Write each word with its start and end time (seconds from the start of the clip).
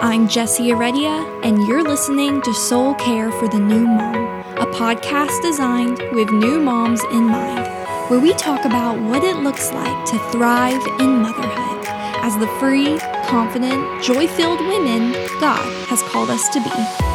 I'm 0.00 0.28
Jessie 0.28 0.68
Heredia, 0.68 1.10
and 1.42 1.66
you're 1.66 1.82
listening 1.82 2.40
to 2.42 2.54
Soul 2.54 2.94
Care 2.94 3.32
for 3.32 3.48
the 3.48 3.58
New 3.58 3.84
Mom, 3.84 4.14
a 4.56 4.64
podcast 4.66 5.42
designed 5.42 5.98
with 6.12 6.30
new 6.30 6.60
moms 6.60 7.02
in 7.10 7.24
mind, 7.24 7.66
where 8.08 8.20
we 8.20 8.32
talk 8.34 8.64
about 8.64 8.96
what 9.00 9.24
it 9.24 9.38
looks 9.38 9.72
like 9.72 10.06
to 10.06 10.18
thrive 10.30 10.86
in 11.00 11.20
motherhood 11.20 11.84
as 12.22 12.38
the 12.38 12.46
free, 12.60 12.96
confident, 13.26 14.00
joy 14.00 14.28
filled 14.28 14.60
women 14.60 15.10
God 15.40 15.66
has 15.88 16.00
called 16.04 16.30
us 16.30 16.48
to 16.50 16.60
be. 16.60 17.07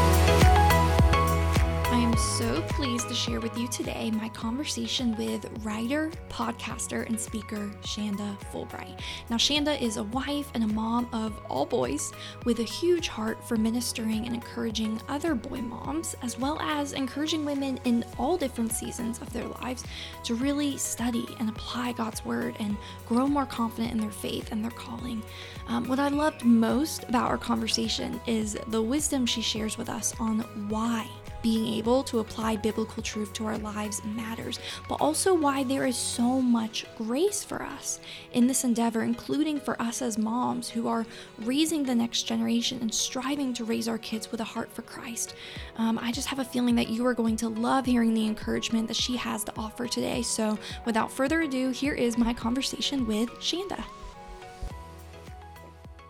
Conversation 4.34 5.16
with 5.16 5.50
writer, 5.64 6.12
podcaster, 6.30 7.06
and 7.08 7.20
speaker 7.20 7.72
Shanda 7.82 8.38
Fulbright. 8.52 9.00
Now, 9.30 9.38
Shanda 9.38 9.80
is 9.82 9.98
a 9.98 10.04
wife 10.04 10.50
and 10.54 10.64
a 10.64 10.68
mom 10.68 11.08
of 11.14 11.40
all 11.50 11.66
boys 11.66 12.12
with 12.46 12.60
a 12.60 12.64
huge 12.64 13.08
heart 13.08 13.44
for 13.48 13.56
ministering 13.58 14.26
and 14.26 14.36
encouraging 14.36 15.02
other 15.08 15.36
boy 15.36 15.62
moms, 15.62 16.16
as 16.22 16.38
well 16.38 16.60
as 16.62 16.94
encouraging 16.94 17.46
women 17.46 17.80
in 17.86 18.04
all 18.18 18.38
different 18.38 18.72
seasons 18.72 19.22
of 19.22 19.32
their 19.34 19.48
lives 19.62 19.84
to 20.24 20.36
really 20.36 20.78
study 20.78 21.28
and 21.40 21.50
apply 21.50 21.94
God's 21.94 22.26
word 22.26 22.56
and 22.60 22.78
grow 23.08 23.28
more 23.28 23.46
confident 23.46 23.92
in 23.92 24.00
their 24.00 24.12
faith 24.12 24.52
and 24.52 24.64
their 24.64 24.72
calling. 24.72 25.24
Um, 25.68 25.88
what 25.88 26.00
I 26.00 26.10
loved 26.10 26.44
most 26.44 27.04
about 27.04 27.30
our 27.30 27.38
conversation 27.38 28.20
is 28.28 28.58
the 28.68 28.82
wisdom 28.82 29.26
she 29.26 29.42
shares 29.42 29.78
with 29.78 29.90
us 29.90 30.14
on 30.20 30.40
why 30.70 31.08
being 31.44 31.68
able 31.76 32.04
to 32.06 32.20
apply 32.20 32.56
biblical 32.56 33.04
truth 33.04 33.34
to 33.34 33.46
our 33.46 33.60
lives 33.60 34.04
matters, 34.04 34.60
but 34.90 34.96
also 34.96 35.36
why 35.36 35.64
there 35.64 35.86
is 35.86 35.96
so 35.96 36.42
much 36.42 36.88
grace 36.98 37.44
for 37.44 37.62
us 37.62 38.00
in 38.32 38.48
this 38.48 38.64
endeavor, 38.64 39.04
including 39.04 39.60
for 39.60 39.80
us 39.80 40.02
as 40.02 40.18
moms 40.18 40.70
who 40.70 40.88
are 40.88 41.06
raising 41.40 41.84
the 41.84 41.94
next 41.94 42.24
generation 42.24 42.80
and 42.82 42.92
striving 42.92 43.54
to 43.54 43.66
raise 43.66 43.88
our 43.88 44.00
kids 44.00 44.32
with 44.32 44.40
a 44.40 44.44
heart 44.44 44.72
for 44.72 44.82
Christ. 44.82 45.36
Um, 45.78 46.00
I 46.00 46.12
just 46.12 46.28
have 46.30 46.40
a 46.40 46.46
feeling 46.46 46.76
that 46.76 46.90
you 46.90 47.06
are 47.06 47.14
going 47.14 47.36
to 47.38 47.50
love 47.50 47.86
hearing 47.86 48.14
the 48.14 48.26
encouragement 48.26 48.88
that 48.88 48.96
she 48.96 49.18
has 49.18 49.44
to 49.44 49.54
offer 49.58 49.88
today. 49.88 50.22
So, 50.22 50.58
without 50.86 51.12
further 51.12 51.42
ado, 51.42 51.70
here 51.70 51.94
is 51.94 52.18
my 52.18 52.34
conversation 52.34 53.06
with 53.06 53.30
Shanda. 53.40 53.84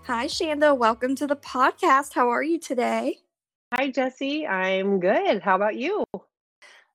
Hi, 0.06 0.28
Shanda. 0.28 0.78
Welcome 0.78 1.16
to 1.16 1.26
the 1.26 1.36
podcast. 1.36 2.14
How 2.14 2.30
are 2.30 2.44
you 2.44 2.60
today? 2.60 3.24
Hi, 3.76 3.90
Jesse. 3.90 4.46
I'm 4.46 5.00
good. 5.00 5.42
How 5.42 5.56
about 5.56 5.76
you? 5.76 6.04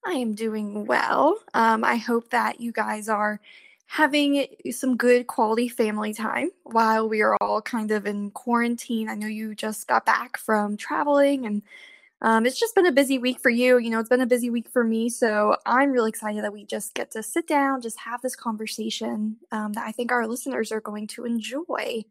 I 0.07 0.13
am 0.13 0.37
doing 0.37 0.87
well. 0.87 1.41
Um, 1.53 1.83
I 1.83 1.97
hope 1.97 2.31
that 2.31 2.61
you 2.61 2.71
guys 2.71 3.09
are 3.09 3.41
having 3.87 4.47
some 4.71 4.97
good 4.97 5.27
quality 5.27 5.67
family 5.67 6.15
time 6.15 6.51
while 6.63 7.09
we 7.09 7.21
are 7.21 7.37
all 7.41 7.61
kind 7.61 7.91
of 7.91 8.07
in 8.07 8.31
quarantine. 8.31 9.09
I 9.09 9.17
know 9.17 9.27
you 9.27 9.57
just 9.57 9.89
got 9.89 10.07
back 10.07 10.37
from 10.37 10.77
traveling 10.77 11.47
and 11.47 11.63
um, 12.23 12.47
it's 12.47 12.61
just 12.61 12.77
been 12.77 12.87
a 12.87 12.93
busy 12.93 13.19
week 13.19 13.41
for 13.41 13.51
you. 13.51 13.79
You 13.79 13.91
know, 13.91 13.99
it's 13.99 14.09
been 14.09 14.21
a 14.21 14.27
busy 14.27 14.49
week 14.49 14.69
for 14.69 14.85
me. 14.85 15.09
So 15.09 15.57
I'm 15.67 15.91
really 15.91 16.11
excited 16.11 16.45
that 16.45 16.53
we 16.53 16.65
just 16.65 16.95
get 16.95 17.11
to 17.11 17.25
sit 17.25 17.49
down, 17.49 17.81
just 17.81 17.99
have 17.99 18.23
this 18.23 18.37
conversation 18.37 19.39
um, 19.51 19.73
that 19.73 19.85
I 19.85 19.91
think 19.91 20.13
our 20.13 20.29
listeners 20.29 20.71
are 20.71 20.81
going 20.81 21.09
to 21.09 21.25
enjoy. 21.25 22.05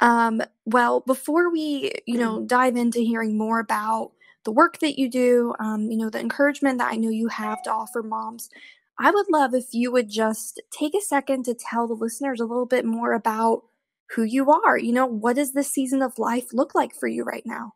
Um, 0.00 0.42
well, 0.64 1.00
before 1.00 1.50
we, 1.50 1.92
you 2.06 2.18
know, 2.18 2.36
mm-hmm. 2.36 2.46
dive 2.46 2.76
into 2.76 3.00
hearing 3.00 3.36
more 3.36 3.60
about 3.60 4.12
the 4.44 4.52
work 4.52 4.78
that 4.78 4.98
you 4.98 5.10
do, 5.10 5.54
um, 5.60 5.90
you 5.90 5.98
know, 5.98 6.08
the 6.08 6.20
encouragement 6.20 6.78
that 6.78 6.92
I 6.92 6.96
know 6.96 7.10
you 7.10 7.28
have 7.28 7.62
to 7.64 7.70
offer 7.70 8.02
moms, 8.02 8.48
I 8.98 9.10
would 9.10 9.26
love 9.30 9.54
if 9.54 9.66
you 9.72 9.92
would 9.92 10.08
just 10.08 10.60
take 10.70 10.94
a 10.94 11.00
second 11.00 11.44
to 11.44 11.54
tell 11.54 11.86
the 11.86 11.94
listeners 11.94 12.40
a 12.40 12.44
little 12.44 12.66
bit 12.66 12.84
more 12.84 13.12
about 13.12 13.64
who 14.10 14.22
you 14.24 14.50
are. 14.50 14.76
You 14.76 14.92
know, 14.92 15.06
what 15.06 15.36
does 15.36 15.52
this 15.52 15.70
season 15.70 16.02
of 16.02 16.18
life 16.18 16.52
look 16.52 16.74
like 16.74 16.94
for 16.94 17.06
you 17.06 17.24
right 17.24 17.44
now? 17.44 17.74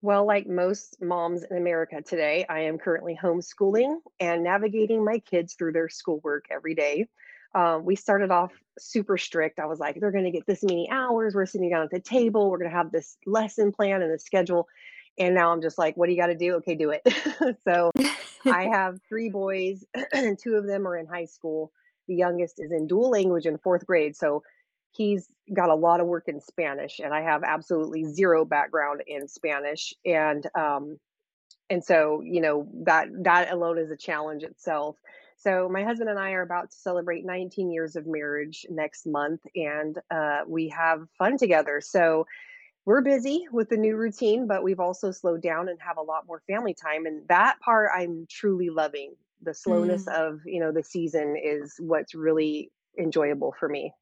Well, 0.00 0.26
like 0.26 0.46
most 0.46 0.96
moms 1.00 1.42
in 1.42 1.56
America 1.56 2.00
today, 2.02 2.46
I 2.48 2.60
am 2.60 2.78
currently 2.78 3.18
homeschooling 3.20 3.96
and 4.20 4.44
navigating 4.44 5.04
my 5.04 5.18
kids 5.18 5.54
through 5.54 5.72
their 5.72 5.88
schoolwork 5.88 6.46
every 6.52 6.74
day. 6.74 7.08
Um, 7.58 7.84
we 7.84 7.96
started 7.96 8.30
off 8.30 8.52
super 8.78 9.18
strict. 9.18 9.58
I 9.58 9.66
was 9.66 9.80
like, 9.80 9.98
they're 9.98 10.12
going 10.12 10.24
to 10.24 10.30
get 10.30 10.46
this 10.46 10.62
many 10.62 10.88
hours. 10.92 11.34
We're 11.34 11.44
sitting 11.44 11.70
down 11.70 11.82
at 11.82 11.90
the 11.90 11.98
table. 11.98 12.50
We're 12.50 12.58
going 12.58 12.70
to 12.70 12.76
have 12.76 12.92
this 12.92 13.16
lesson 13.26 13.72
plan 13.72 14.00
and 14.00 14.14
the 14.14 14.18
schedule. 14.18 14.68
And 15.18 15.34
now 15.34 15.50
I'm 15.50 15.60
just 15.60 15.76
like, 15.76 15.96
what 15.96 16.06
do 16.06 16.12
you 16.12 16.20
got 16.20 16.28
to 16.28 16.36
do? 16.36 16.54
Okay, 16.56 16.76
do 16.76 16.90
it. 16.90 17.02
so 17.66 17.90
I 18.44 18.68
have 18.72 19.00
three 19.08 19.28
boys, 19.28 19.84
and 20.12 20.38
two 20.42 20.54
of 20.54 20.68
them 20.68 20.86
are 20.86 20.96
in 20.96 21.06
high 21.06 21.24
school. 21.24 21.72
The 22.06 22.14
youngest 22.14 22.60
is 22.60 22.70
in 22.70 22.86
dual 22.86 23.10
language 23.10 23.46
in 23.46 23.58
fourth 23.58 23.84
grade. 23.84 24.14
So 24.14 24.44
he's 24.92 25.26
got 25.52 25.68
a 25.68 25.74
lot 25.74 25.98
of 25.98 26.06
work 26.06 26.28
in 26.28 26.40
Spanish, 26.40 27.00
and 27.00 27.12
I 27.12 27.22
have 27.22 27.42
absolutely 27.42 28.04
zero 28.04 28.44
background 28.44 29.02
in 29.08 29.26
Spanish. 29.26 29.92
And 30.06 30.46
um, 30.54 30.98
and 31.68 31.82
so 31.82 32.22
you 32.24 32.40
know 32.40 32.68
that 32.84 33.08
that 33.24 33.52
alone 33.52 33.78
is 33.78 33.90
a 33.90 33.96
challenge 33.96 34.44
itself 34.44 34.94
so 35.38 35.68
my 35.68 35.84
husband 35.84 36.10
and 36.10 36.18
I 36.18 36.32
are 36.32 36.42
about 36.42 36.72
to 36.72 36.76
celebrate 36.76 37.24
19 37.24 37.70
years 37.70 37.94
of 37.94 38.06
marriage 38.06 38.66
next 38.68 39.06
month, 39.06 39.40
and 39.54 39.96
uh, 40.10 40.40
we 40.48 40.68
have 40.70 41.06
fun 41.16 41.38
together. 41.38 41.80
So 41.80 42.26
we're 42.84 43.02
busy 43.02 43.46
with 43.52 43.68
the 43.68 43.76
new 43.76 43.96
routine, 43.96 44.48
but 44.48 44.64
we've 44.64 44.80
also 44.80 45.12
slowed 45.12 45.40
down 45.40 45.68
and 45.68 45.78
have 45.80 45.96
a 45.96 46.02
lot 46.02 46.26
more 46.26 46.42
family 46.48 46.74
time, 46.74 47.06
and 47.06 47.26
that 47.28 47.60
part 47.60 47.90
I'm 47.94 48.26
truly 48.28 48.68
loving. 48.68 49.14
The 49.42 49.54
slowness 49.54 50.06
mm. 50.06 50.14
of 50.14 50.40
you 50.44 50.58
know 50.58 50.72
the 50.72 50.82
season 50.82 51.36
is 51.40 51.76
what's 51.78 52.16
really 52.16 52.72
enjoyable 52.98 53.54
for 53.60 53.68
me. 53.68 53.92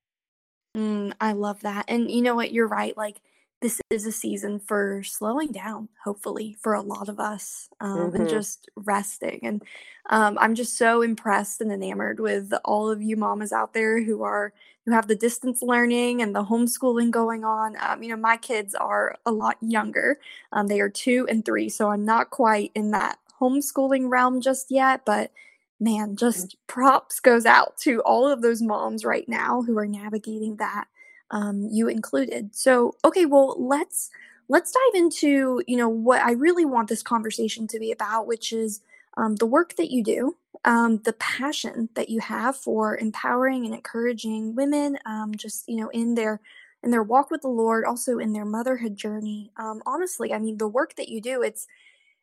Mm, 0.75 1.13
I 1.21 1.33
love 1.33 1.61
that, 1.61 1.85
and 1.89 2.11
you 2.11 2.23
know 2.23 2.35
what? 2.35 2.53
You're 2.53 2.67
right. 2.67 2.97
Like 2.97 3.21
this 3.63 3.81
is 3.91 4.07
a 4.07 4.13
season 4.13 4.61
for 4.61 5.03
slowing 5.03 5.51
down, 5.51 5.89
hopefully, 6.05 6.57
for 6.61 6.75
a 6.75 6.83
lot 6.83 7.09
of 7.09 7.19
us 7.19 7.69
um, 7.81 7.99
mm-hmm. 7.99 8.17
and 8.17 8.29
just 8.29 8.69
resting. 8.77 9.41
And 9.43 9.63
um, 10.11 10.37
I'm 10.41 10.55
just 10.55 10.77
so 10.77 11.01
impressed 11.03 11.61
and 11.61 11.73
enamored 11.73 12.21
with 12.21 12.53
all 12.65 12.91
of 12.91 13.03
you 13.03 13.17
mamas 13.17 13.53
out 13.53 13.73
there 13.73 14.03
who 14.03 14.23
are 14.23 14.53
who 14.85 14.93
have 14.93 15.09
the 15.09 15.17
distance 15.17 15.63
learning 15.63 16.23
and 16.23 16.35
the 16.35 16.45
homeschooling 16.45 17.11
going 17.11 17.45
on. 17.45 17.77
Um, 17.81 18.03
you 18.03 18.11
know, 18.11 18.17
my 18.17 18.37
kids 18.37 18.75
are 18.75 19.17
a 19.25 19.33
lot 19.33 19.57
younger; 19.61 20.19
um, 20.53 20.67
they 20.67 20.81
are 20.81 20.91
two 20.91 21.27
and 21.29 21.45
three, 21.45 21.69
so 21.69 21.89
I'm 21.89 22.05
not 22.05 22.31
quite 22.31 22.73
in 22.75 22.91
that 22.91 23.19
homeschooling 23.41 24.11
realm 24.11 24.41
just 24.43 24.71
yet. 24.71 25.05
But 25.07 25.33
man, 25.81 26.11
mm. 26.11 26.19
just 26.19 26.57
props 26.67 27.21
goes 27.21 27.47
out 27.47 27.79
to 27.79 28.01
all 28.03 28.29
of 28.29 28.43
those 28.43 28.61
moms 28.61 29.05
right 29.05 29.29
now 29.29 29.63
who 29.63 29.79
are 29.79 29.87
navigating 29.87 30.57
that 30.57 30.89
um, 31.31 31.69
you 31.71 31.89
included. 31.89 32.55
So, 32.55 32.95
okay, 33.05 33.27
well, 33.27 33.57
let's 33.59 34.11
let's 34.49 34.73
dive 34.73 35.01
into 35.01 35.63
you 35.67 35.77
know 35.77 35.89
what 35.89 36.23
I 36.23 36.33
really 36.33 36.65
want 36.65 36.89
this 36.89 37.03
conversation 37.03 37.67
to 37.69 37.79
be 37.79 37.93
about, 37.93 38.27
which 38.27 38.53
is 38.53 38.81
um, 39.17 39.37
the 39.37 39.47
work 39.47 39.77
that 39.77 39.91
you 39.91 40.05
do, 40.05 40.37
um, 40.65 40.99
the 40.99 41.15
passion 41.15 41.89
that 41.95 42.09
you 42.09 42.21
have 42.21 42.57
for 42.57 42.97
empowering 42.99 43.65
and 43.65 43.75
encouraging 43.75 44.55
women, 44.55 44.99
um, 45.07 45.35
just 45.35 45.69
you 45.69 45.77
know 45.77 45.89
in 45.89 46.15
their 46.15 46.41
in 46.83 46.91
their 46.91 47.03
walk 47.03 47.31
with 47.31 47.43
the 47.43 47.49
Lord, 47.49 47.85
also 47.85 48.19
in 48.19 48.33
their 48.33 48.45
motherhood 48.45 48.97
journey. 48.97 49.51
Um, 49.57 49.83
honestly, 49.87 50.33
I 50.33 50.39
mean, 50.39 50.59
the 50.59 50.69
work 50.69 50.95
that 50.97 51.09
you 51.09 51.21
do, 51.21 51.43
it's 51.43 51.67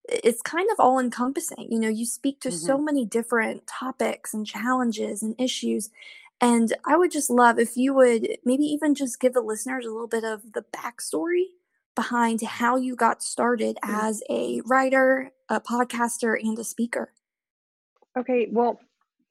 it's 0.07 0.41
kind 0.41 0.69
of 0.71 0.79
all 0.79 0.99
encompassing. 0.99 1.67
You 1.71 1.79
know, 1.79 1.89
you 1.89 2.05
speak 2.05 2.39
to 2.41 2.49
mm-hmm. 2.49 2.57
so 2.57 2.77
many 2.77 3.05
different 3.05 3.65
topics 3.67 4.33
and 4.33 4.45
challenges 4.45 5.23
and 5.23 5.35
issues 5.39 5.89
and 6.41 6.73
I 6.85 6.97
would 6.97 7.11
just 7.11 7.29
love 7.29 7.59
if 7.59 7.77
you 7.77 7.93
would 7.93 8.37
maybe 8.43 8.63
even 8.65 8.95
just 8.95 9.19
give 9.19 9.33
the 9.33 9.41
listeners 9.41 9.85
a 9.85 9.91
little 9.91 10.07
bit 10.07 10.23
of 10.23 10.53
the 10.53 10.65
backstory 10.75 11.45
behind 11.95 12.41
how 12.41 12.75
you 12.75 12.95
got 12.95 13.21
started 13.21 13.77
mm. 13.83 14.03
as 14.07 14.23
a 14.29 14.61
writer, 14.65 15.31
a 15.49 15.61
podcaster, 15.61 16.35
and 16.39 16.57
a 16.57 16.63
speaker. 16.63 17.13
Okay, 18.17 18.47
well, 18.51 18.79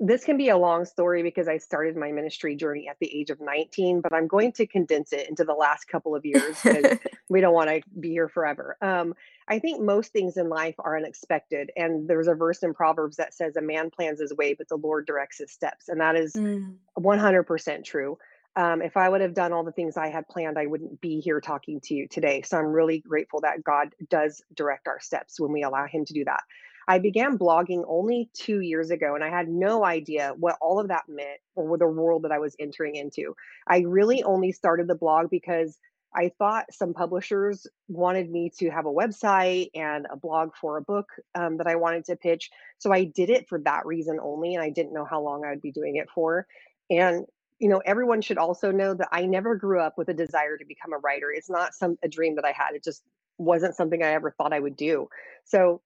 this 0.05 0.25
can 0.25 0.37
be 0.37 0.49
a 0.49 0.57
long 0.57 0.85
story 0.85 1.23
because 1.23 1.47
I 1.47 1.59
started 1.59 1.97
my 1.97 2.11
ministry 2.11 2.57
journey 2.57 2.89
at 2.89 2.97
the 3.01 3.07
age 3.17 3.31
of 3.31 3.41
19, 3.41 4.01
but 4.01 4.13
I'm 4.13 4.27
going 4.27 4.51
to 4.55 4.67
condense 4.67 5.13
it 5.13 5.29
into 5.29 5.45
the 5.45 5.55
last 5.55 5.87
couple 5.87 6.17
of 6.17 6.25
years 6.25 6.61
because 6.61 6.99
we 7.29 7.41
don't 7.41 7.55
want 7.55 7.71
to 7.71 7.81
be 8.01 8.11
here 8.11 8.29
forever. 8.29 8.77
Um, 8.83 9.15
I 9.47 9.61
think 9.61 9.81
most 9.81 10.13
things 10.13 10.37
in 10.37 10.49
life 10.49 10.75
are 10.81 10.97
unexpected. 10.97 11.71
And 11.77 12.09
there's 12.09 12.27
a 12.27 12.35
verse 12.35 12.65
in 12.65 12.75
Proverbs 12.75 13.17
that 13.19 13.33
says, 13.33 13.55
A 13.55 13.63
man 13.63 13.91
plans 13.91 14.21
his 14.21 14.35
way, 14.35 14.55
but 14.55 14.69
the 14.69 14.77
Lord 14.77 15.07
directs 15.07 15.39
his 15.39 15.53
steps. 15.53 15.89
And 15.89 16.01
that 16.01 16.17
is 16.17 16.33
mm. 16.33 16.75
100% 16.99 17.85
true. 17.85 18.19
Um, 18.57 18.83
if 18.83 18.97
I 18.97 19.09
would 19.09 19.21
have 19.21 19.35
done 19.35 19.53
all 19.53 19.63
the 19.63 19.73
things 19.73 19.97
I 19.97 20.09
had 20.09 20.29
planned, 20.29 20.59
I 20.59 20.67
wouldn't 20.67 21.01
be 21.01 21.21
here 21.21 21.41
talking 21.41 21.81
to 21.85 21.95
you 21.95 22.09
today. 22.09 22.43
So 22.43 22.59
I'm 22.59 22.67
really 22.67 22.99
grateful 22.99 23.41
that 23.43 23.63
God 23.63 23.95
does 24.11 24.43
direct 24.53 24.89
our 24.89 24.99
steps 24.99 25.39
when 25.39 25.53
we 25.53 25.63
allow 25.63 25.87
Him 25.87 26.05
to 26.07 26.13
do 26.13 26.25
that. 26.25 26.43
I 26.89 26.99
began 26.99 27.39
blogging 27.39 27.85
only 27.87 28.31
two 28.35 28.61
years 28.61 28.91
ago, 28.91 29.15
and 29.15 29.25
I 29.25 29.31
had 29.31 29.49
no 29.49 29.85
idea 29.85 30.35
what 30.37 30.57
all 30.61 30.81
of 30.81 30.89
that 30.89 31.05
meant 31.09 31.41
or 31.55 31.79
the 31.79 31.87
world 31.87 32.25
that 32.25 32.33
I 32.33 32.39
was 32.39 32.57
entering 32.59 32.97
into. 32.97 33.35
I 33.67 33.81
really 33.81 34.23
only 34.23 34.53
started 34.53 34.89
the 34.89 34.95
blog 34.95 35.31
because 35.31 35.79
I 36.15 36.31
thought 36.39 36.73
some 36.73 36.93
publishers 36.93 37.67
wanted 37.89 38.31
me 38.31 38.51
to 38.59 38.69
have 38.71 38.85
a 38.85 38.93
website 38.93 39.71
and 39.75 40.07
a 40.11 40.17
blog 40.17 40.51
for 40.61 40.77
a 40.77 40.83
book 40.83 41.07
um, 41.35 41.57
that 41.57 41.67
I 41.67 41.77
wanted 41.77 42.05
to 42.07 42.17
pitch. 42.17 42.51
So 42.79 42.93
I 42.93 43.05
did 43.05 43.31
it 43.31 43.49
for 43.49 43.59
that 43.61 43.87
reason 43.87 44.19
only, 44.23 44.55
and 44.55 44.63
I 44.63 44.71
didn't 44.71 44.93
know 44.93 45.07
how 45.07 45.23
long 45.23 45.45
I 45.45 45.51
would 45.51 45.63
be 45.63 45.73
doing 45.73 45.97
it 45.97 46.09
for. 46.15 46.47
And 46.91 47.25
you 47.59 47.69
know, 47.69 47.81
everyone 47.87 48.21
should 48.21 48.39
also 48.39 48.73
know 48.73 48.93
that 48.93 49.09
I 49.13 49.25
never 49.25 49.55
grew 49.55 49.81
up 49.81 49.97
with 49.97 50.09
a 50.09 50.15
desire 50.15 50.57
to 50.59 50.65
become 50.65 50.93
a 50.93 50.99
writer. 50.99 51.31
It's 51.31 51.49
not 51.49 51.75
some 51.75 51.97
a 52.03 52.09
dream 52.09 52.35
that 52.35 52.45
I 52.45 52.51
had. 52.51 52.75
It 52.75 52.83
just 52.83 53.05
wasn't 53.39 53.77
something 53.77 54.03
I 54.03 54.15
ever 54.15 54.33
thought 54.33 54.53
I 54.53 54.59
would 54.59 54.77
do. 54.77 55.09
So 55.45 55.81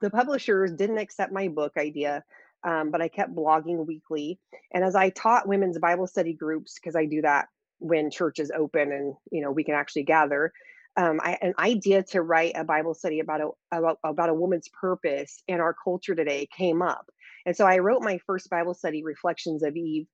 the 0.00 0.10
publishers 0.10 0.72
didn't 0.72 0.98
accept 0.98 1.32
my 1.32 1.48
book 1.48 1.72
idea, 1.76 2.24
um, 2.64 2.90
but 2.90 3.00
I 3.00 3.08
kept 3.08 3.34
blogging 3.34 3.86
weekly. 3.86 4.38
And 4.72 4.84
as 4.84 4.94
I 4.94 5.10
taught 5.10 5.48
women's 5.48 5.78
Bible 5.78 6.06
study 6.06 6.32
groups, 6.32 6.74
because 6.74 6.96
I 6.96 7.04
do 7.04 7.22
that 7.22 7.48
when 7.78 8.10
church 8.10 8.38
is 8.40 8.50
open 8.50 8.92
and 8.92 9.14
you 9.30 9.40
know 9.40 9.52
we 9.52 9.64
can 9.64 9.74
actually 9.74 10.04
gather, 10.04 10.52
um, 10.96 11.20
I, 11.22 11.38
an 11.40 11.54
idea 11.58 12.02
to 12.04 12.22
write 12.22 12.52
a 12.56 12.64
Bible 12.64 12.94
study 12.94 13.20
about 13.20 13.40
a 13.40 13.50
about, 13.76 13.98
about 14.04 14.30
a 14.30 14.34
woman's 14.34 14.68
purpose 14.68 15.42
in 15.46 15.60
our 15.60 15.74
culture 15.84 16.14
today 16.14 16.48
came 16.56 16.82
up. 16.82 17.08
And 17.46 17.56
so 17.56 17.66
I 17.66 17.78
wrote 17.78 18.02
my 18.02 18.18
first 18.26 18.50
Bible 18.50 18.74
study, 18.74 19.02
Reflections 19.04 19.62
of 19.62 19.76
Eve, 19.76 20.06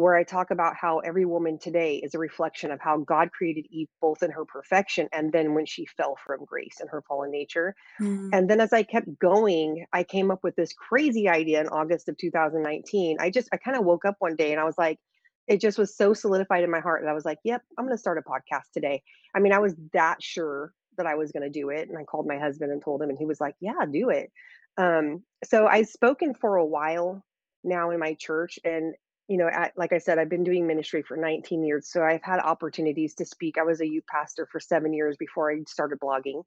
where 0.00 0.16
I 0.16 0.24
talk 0.24 0.50
about 0.50 0.76
how 0.76 1.00
every 1.00 1.26
woman 1.26 1.58
today 1.58 1.96
is 1.96 2.14
a 2.14 2.18
reflection 2.18 2.70
of 2.70 2.80
how 2.80 2.96
God 2.98 3.30
created 3.32 3.66
Eve, 3.70 3.88
both 4.00 4.22
in 4.22 4.30
her 4.30 4.46
perfection 4.46 5.08
and 5.12 5.30
then 5.30 5.52
when 5.52 5.66
she 5.66 5.84
fell 5.84 6.16
from 6.26 6.46
grace 6.46 6.78
and 6.80 6.88
her 6.88 7.02
fallen 7.06 7.30
nature. 7.30 7.74
Mm. 8.00 8.30
And 8.32 8.48
then 8.48 8.62
as 8.62 8.72
I 8.72 8.82
kept 8.82 9.18
going, 9.18 9.84
I 9.92 10.02
came 10.02 10.30
up 10.30 10.42
with 10.42 10.56
this 10.56 10.72
crazy 10.72 11.28
idea 11.28 11.60
in 11.60 11.68
August 11.68 12.08
of 12.08 12.16
2019. 12.16 13.18
I 13.20 13.28
just, 13.28 13.50
I 13.52 13.58
kind 13.58 13.76
of 13.76 13.84
woke 13.84 14.06
up 14.06 14.16
one 14.20 14.36
day 14.36 14.52
and 14.52 14.60
I 14.60 14.64
was 14.64 14.78
like, 14.78 14.98
it 15.46 15.60
just 15.60 15.76
was 15.76 15.94
so 15.94 16.14
solidified 16.14 16.64
in 16.64 16.70
my 16.70 16.80
heart 16.80 17.02
that 17.02 17.10
I 17.10 17.14
was 17.14 17.26
like, 17.26 17.38
yep, 17.44 17.60
I'm 17.76 17.84
going 17.84 17.94
to 17.94 18.00
start 18.00 18.16
a 18.16 18.22
podcast 18.22 18.72
today. 18.72 19.02
I 19.34 19.40
mean, 19.40 19.52
I 19.52 19.58
was 19.58 19.74
that 19.92 20.22
sure 20.22 20.72
that 20.96 21.06
I 21.06 21.14
was 21.14 21.30
going 21.30 21.42
to 21.42 21.50
do 21.50 21.68
it. 21.68 21.90
And 21.90 21.98
I 21.98 22.04
called 22.04 22.26
my 22.26 22.38
husband 22.38 22.72
and 22.72 22.82
told 22.82 23.02
him, 23.02 23.10
and 23.10 23.18
he 23.18 23.26
was 23.26 23.40
like, 23.40 23.54
yeah, 23.60 23.84
do 23.90 24.08
it. 24.08 24.30
Um, 24.78 25.24
so 25.44 25.66
I've 25.66 25.88
spoken 25.88 26.32
for 26.32 26.56
a 26.56 26.64
while 26.64 27.22
now 27.64 27.90
in 27.90 27.98
my 27.98 28.14
church 28.14 28.58
and 28.64 28.94
you 29.30 29.36
know 29.36 29.48
at, 29.48 29.72
like 29.76 29.92
i 29.92 29.98
said 29.98 30.18
i've 30.18 30.28
been 30.28 30.42
doing 30.42 30.66
ministry 30.66 31.02
for 31.02 31.16
19 31.16 31.62
years 31.62 31.86
so 31.86 32.02
i've 32.02 32.22
had 32.22 32.40
opportunities 32.40 33.14
to 33.14 33.24
speak. 33.24 33.56
I 33.56 33.62
was 33.62 33.80
a 33.80 33.86
youth 33.86 34.04
pastor 34.06 34.46
for 34.50 34.58
seven 34.58 34.92
years 34.92 35.16
before 35.16 35.50
i 35.50 35.62
started 35.66 36.00
blogging. 36.00 36.42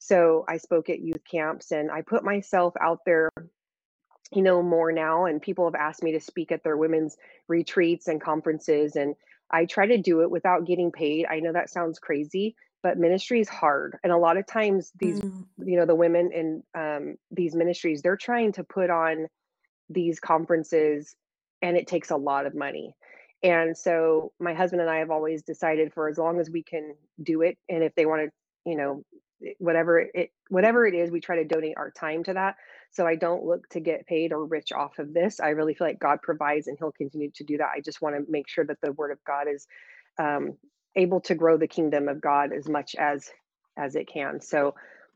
So 0.00 0.44
i 0.48 0.58
spoke 0.58 0.90
at 0.90 1.00
youth 1.00 1.22
camps 1.30 1.70
and 1.70 1.90
i 1.90 2.02
put 2.02 2.24
myself 2.24 2.74
out 2.80 2.98
there 3.06 3.30
you 4.32 4.42
know 4.42 4.62
more 4.62 4.90
now 4.90 5.26
and 5.26 5.40
people 5.40 5.64
have 5.64 5.76
asked 5.76 6.02
me 6.02 6.12
to 6.12 6.20
speak 6.20 6.50
at 6.50 6.64
their 6.64 6.76
women's 6.76 7.16
retreats 7.46 8.08
and 8.08 8.20
conferences 8.20 8.96
and 8.96 9.14
i 9.52 9.64
try 9.64 9.86
to 9.86 9.98
do 9.98 10.22
it 10.22 10.30
without 10.30 10.66
getting 10.66 10.90
paid. 10.90 11.26
I 11.30 11.38
know 11.38 11.52
that 11.52 11.70
sounds 11.70 12.00
crazy 12.00 12.56
but 12.82 12.98
ministry 12.98 13.40
is 13.40 13.48
hard 13.48 13.96
and 14.02 14.12
a 14.12 14.18
lot 14.18 14.36
of 14.36 14.46
times 14.46 14.90
these 14.98 15.20
mm. 15.20 15.44
you 15.64 15.76
know 15.76 15.86
the 15.86 15.94
women 15.94 16.32
in 16.32 16.62
um, 16.74 17.14
these 17.30 17.54
ministries 17.54 18.02
they're 18.02 18.16
trying 18.16 18.50
to 18.52 18.64
put 18.64 18.90
on 18.90 19.28
these 19.88 20.18
conferences 20.18 21.14
and 21.62 21.76
it 21.76 21.86
takes 21.86 22.10
a 22.10 22.16
lot 22.16 22.46
of 22.46 22.54
money. 22.54 22.94
And 23.42 23.76
so 23.76 24.32
my 24.40 24.54
husband 24.54 24.80
and 24.80 24.90
i 24.90 24.98
have 24.98 25.10
always 25.10 25.42
decided 25.42 25.92
for 25.92 26.08
as 26.08 26.18
long 26.18 26.40
as 26.40 26.50
we 26.50 26.62
can 26.62 26.94
do 27.22 27.42
it 27.42 27.58
and 27.68 27.84
if 27.84 27.94
they 27.94 28.06
want 28.06 28.22
to 28.22 28.70
you 28.70 28.76
know 28.76 29.02
whatever 29.58 29.98
it 29.98 30.30
whatever 30.48 30.86
it 30.86 30.94
is 30.94 31.10
we 31.10 31.20
try 31.20 31.36
to 31.36 31.44
donate 31.44 31.74
our 31.76 31.90
time 31.90 32.24
to 32.24 32.32
that. 32.32 32.56
So 32.90 33.06
i 33.06 33.16
don't 33.16 33.44
look 33.44 33.68
to 33.70 33.80
get 33.80 34.06
paid 34.06 34.32
or 34.32 34.46
rich 34.46 34.72
off 34.72 34.98
of 34.98 35.12
this. 35.12 35.40
I 35.40 35.50
really 35.50 35.74
feel 35.74 35.86
like 35.86 35.98
god 35.98 36.22
provides 36.22 36.66
and 36.66 36.78
he'll 36.78 36.92
continue 36.92 37.30
to 37.34 37.44
do 37.44 37.58
that. 37.58 37.70
I 37.76 37.80
just 37.80 38.00
want 38.00 38.16
to 38.16 38.30
make 38.30 38.48
sure 38.48 38.64
that 38.64 38.80
the 38.82 38.92
word 38.92 39.10
of 39.10 39.18
god 39.26 39.46
is 39.52 39.66
um, 40.18 40.56
able 40.96 41.20
to 41.22 41.34
grow 41.34 41.58
the 41.58 41.66
kingdom 41.66 42.08
of 42.08 42.20
god 42.20 42.52
as 42.52 42.68
much 42.68 42.94
as 42.94 43.30
as 43.76 43.96
it 43.96 44.08
can. 44.08 44.40
So 44.40 44.74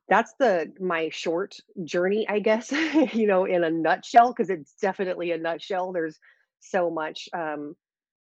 that's 0.09 0.33
the 0.39 0.73
my 0.81 1.09
short 1.11 1.57
journey 1.85 2.27
i 2.29 2.39
guess 2.39 2.73
you 3.13 3.27
know 3.27 3.45
in 3.45 3.65
a 3.65 3.71
nutshell 3.71 4.33
because 4.33 4.51
it's 4.51 4.75
definitely 4.81 5.33
a 5.33 5.39
nutshell 5.39 5.93
there's 5.93 6.19
so 6.61 6.91
much 6.91 7.29
um, 7.35 7.75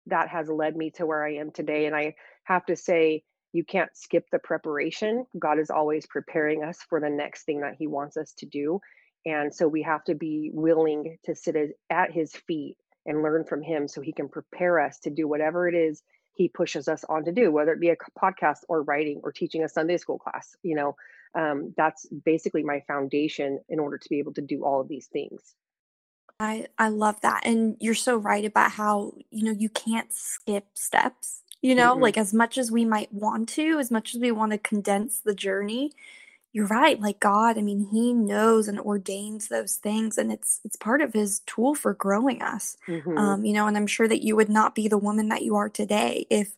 that 0.08 0.28
has 0.30 0.50
led 0.50 0.76
me 0.76 0.92
to 0.92 1.06
where 1.06 1.26
i 1.26 1.34
am 1.36 1.52
today 1.52 1.86
and 1.86 1.96
i 1.96 2.14
have 2.44 2.66
to 2.66 2.76
say 2.76 3.24
you 3.54 3.64
can't 3.64 3.96
skip 3.96 4.26
the 4.34 4.40
preparation. 4.40 5.26
God 5.40 5.60
is 5.60 5.70
always 5.70 6.06
preparing 6.08 6.66
us 6.66 6.80
for 6.90 7.00
the 7.00 7.10
next 7.10 7.46
thing 7.46 7.62
that 7.62 7.76
he 7.80 7.88
wants 7.88 8.18
us 8.18 8.34
to 8.40 8.46
do 8.46 8.82
and 9.26 9.54
so 9.54 9.68
we 9.68 9.82
have 9.82 10.04
to 10.04 10.16
be 10.16 10.52
willing 10.54 11.18
to 11.26 11.36
sit 11.36 11.56
at 11.90 12.12
his 12.12 12.34
feet 12.48 12.78
and 13.06 13.22
learn 13.22 13.44
from 13.44 13.62
him 13.62 13.88
so 13.88 14.02
he 14.02 14.14
can 14.14 14.30
prepare 14.30 14.80
us 14.80 15.00
to 15.00 15.10
do 15.10 15.28
whatever 15.28 15.68
it 15.68 15.76
is 15.76 16.04
he 16.34 16.50
pushes 16.50 16.88
us 16.88 17.04
on 17.10 17.24
to 17.26 17.32
do 17.32 17.52
whether 17.52 17.72
it 17.74 17.80
be 17.80 17.90
a 17.90 17.96
podcast 18.22 18.60
or 18.68 18.84
writing 18.84 19.20
or 19.24 19.32
teaching 19.32 19.64
a 19.64 19.70
sunday 19.70 19.98
school 19.98 20.18
class 20.18 20.56
you 20.64 20.76
know 20.76 20.96
um, 21.36 21.74
that's 21.78 22.06
basically 22.26 22.64
my 22.64 22.82
foundation 22.88 23.60
in 23.70 23.80
order 23.80 23.98
to 23.98 24.10
be 24.10 24.20
able 24.20 24.34
to 24.34 24.42
do 24.42 24.64
all 24.64 24.82
of 24.82 24.88
these 24.88 25.08
things 25.08 25.56
I 26.40 26.68
I 26.78 26.90
love 26.90 27.20
that. 27.22 27.46
And 27.46 27.78
you're 27.80 27.96
so 27.96 28.18
right 28.18 28.44
about 28.44 28.72
how, 28.72 29.14
you 29.32 29.44
know, 29.44 29.52
you 29.58 29.70
can't 29.70 30.12
skip 30.12 30.66
steps. 30.74 31.42
You 31.62 31.74
know, 31.74 31.94
mm-hmm. 31.94 32.04
like 32.04 32.18
as 32.18 32.34
much 32.34 32.58
as 32.58 32.72
we 32.72 32.86
might 32.86 33.12
want 33.12 33.50
to, 33.50 33.80
as 33.80 33.90
much 33.90 34.14
as 34.14 34.22
we 34.22 34.32
want 34.32 34.52
to 34.52 34.58
condense 34.58 35.22
the 35.22 35.34
journey, 35.34 35.92
you're 36.54 36.68
right. 36.68 37.00
Like 37.00 37.20
God, 37.20 37.58
I 37.58 37.62
mean, 37.62 37.88
he 37.92 38.14
knows 38.14 38.68
and 38.68 38.80
ordains 38.80 39.48
those 39.48 39.78
things 39.78 40.18
and 40.18 40.32
it's 40.32 40.62
it's 40.64 40.76
part 40.76 41.02
of 41.02 41.14
his 41.14 41.40
tool 41.48 41.74
for 41.74 41.94
growing 41.94 42.42
us. 42.42 42.78
Mm-hmm. 42.88 43.18
Um, 43.18 43.46
you 43.46 43.54
know, 43.54 43.68
and 43.68 43.78
I'm 43.78 43.88
sure 43.88 44.08
that 44.08 44.24
you 44.24 44.36
would 44.36 44.50
not 44.50 44.76
be 44.76 44.88
the 44.88 44.98
woman 44.98 45.30
that 45.30 45.42
you 45.42 45.56
are 45.56 45.70
today 45.70 46.28
if 46.30 46.56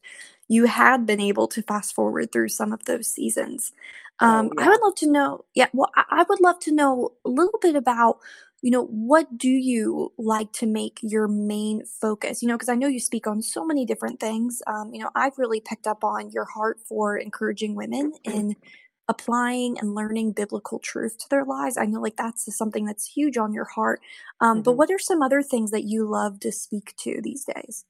you 0.50 0.66
had 0.66 1.06
been 1.06 1.20
able 1.22 1.48
to 1.50 1.62
fast 1.62 1.94
forward 1.94 2.32
through 2.32 2.50
some 2.50 2.74
of 2.74 2.86
those 2.86 3.08
seasons. 3.08 3.72
Oh, 4.19 4.28
um, 4.28 4.50
yeah. 4.58 4.66
I 4.66 4.69
would 4.69 4.81
love 4.81 4.96
to 4.96 5.12
know, 5.12 5.46
yeah, 5.54 5.68
well, 5.74 5.92
I, 5.96 6.04
I 6.10 6.25
would 6.28 6.42
love 6.42 6.60
to 6.62 6.72
know 6.72 7.14
a 7.25 7.30
little 7.30 7.60
bit 7.62 7.75
about, 7.75 8.19
you 8.62 8.72
know, 8.72 8.86
what 8.86 9.38
do 9.38 9.50
you 9.50 10.12
like 10.18 10.52
to 10.54 10.66
make 10.66 11.00
your 11.04 11.28
main 11.28 11.86
focus? 11.86 12.42
You 12.42 12.48
know, 12.48 12.56
because 12.56 12.69
I 12.69 12.75
know 12.75 12.88
you 12.88 13.00
speak 13.00 13.28
on 13.28 13.42
so 13.42 13.64
many 13.64 13.86
different 13.86 14.19
things. 14.19 14.62
Um, 14.66 14.94
you 14.94 15.02
know, 15.02 15.12
I've 15.16 15.38
really 15.38 15.62
picked 15.62 15.86
up 15.86 16.04
on 16.04 16.31
your 16.31 16.46
heart 16.46 16.80
for 16.88 17.18
encouraging 17.18 17.75
women 17.75 18.14
in 18.24 18.56
applying 19.08 19.78
and 19.80 19.96
learning 19.96 20.31
biblical 20.31 20.80
truth 20.80 21.18
to 21.19 21.30
their 21.30 21.46
lives. 21.46 21.78
I 21.78 21.86
know 21.86 22.02
like 22.02 22.18
that's 22.18 22.54
something 22.56 22.86
that's 22.86 23.06
huge 23.06 23.38
on 23.38 23.54
your 23.54 23.66
heart. 23.66 24.02
Um, 24.42 24.58
mm-hmm. 24.58 24.64
But 24.64 24.74
what 24.74 24.92
are 24.92 25.00
some 25.00 25.22
other 25.22 25.42
things 25.42 25.72
that 25.72 25.84
you 25.84 26.06
love 26.06 26.40
to 26.42 26.52
speak 26.52 26.96
to 26.98 27.22
these 27.22 27.46
days? 27.46 27.86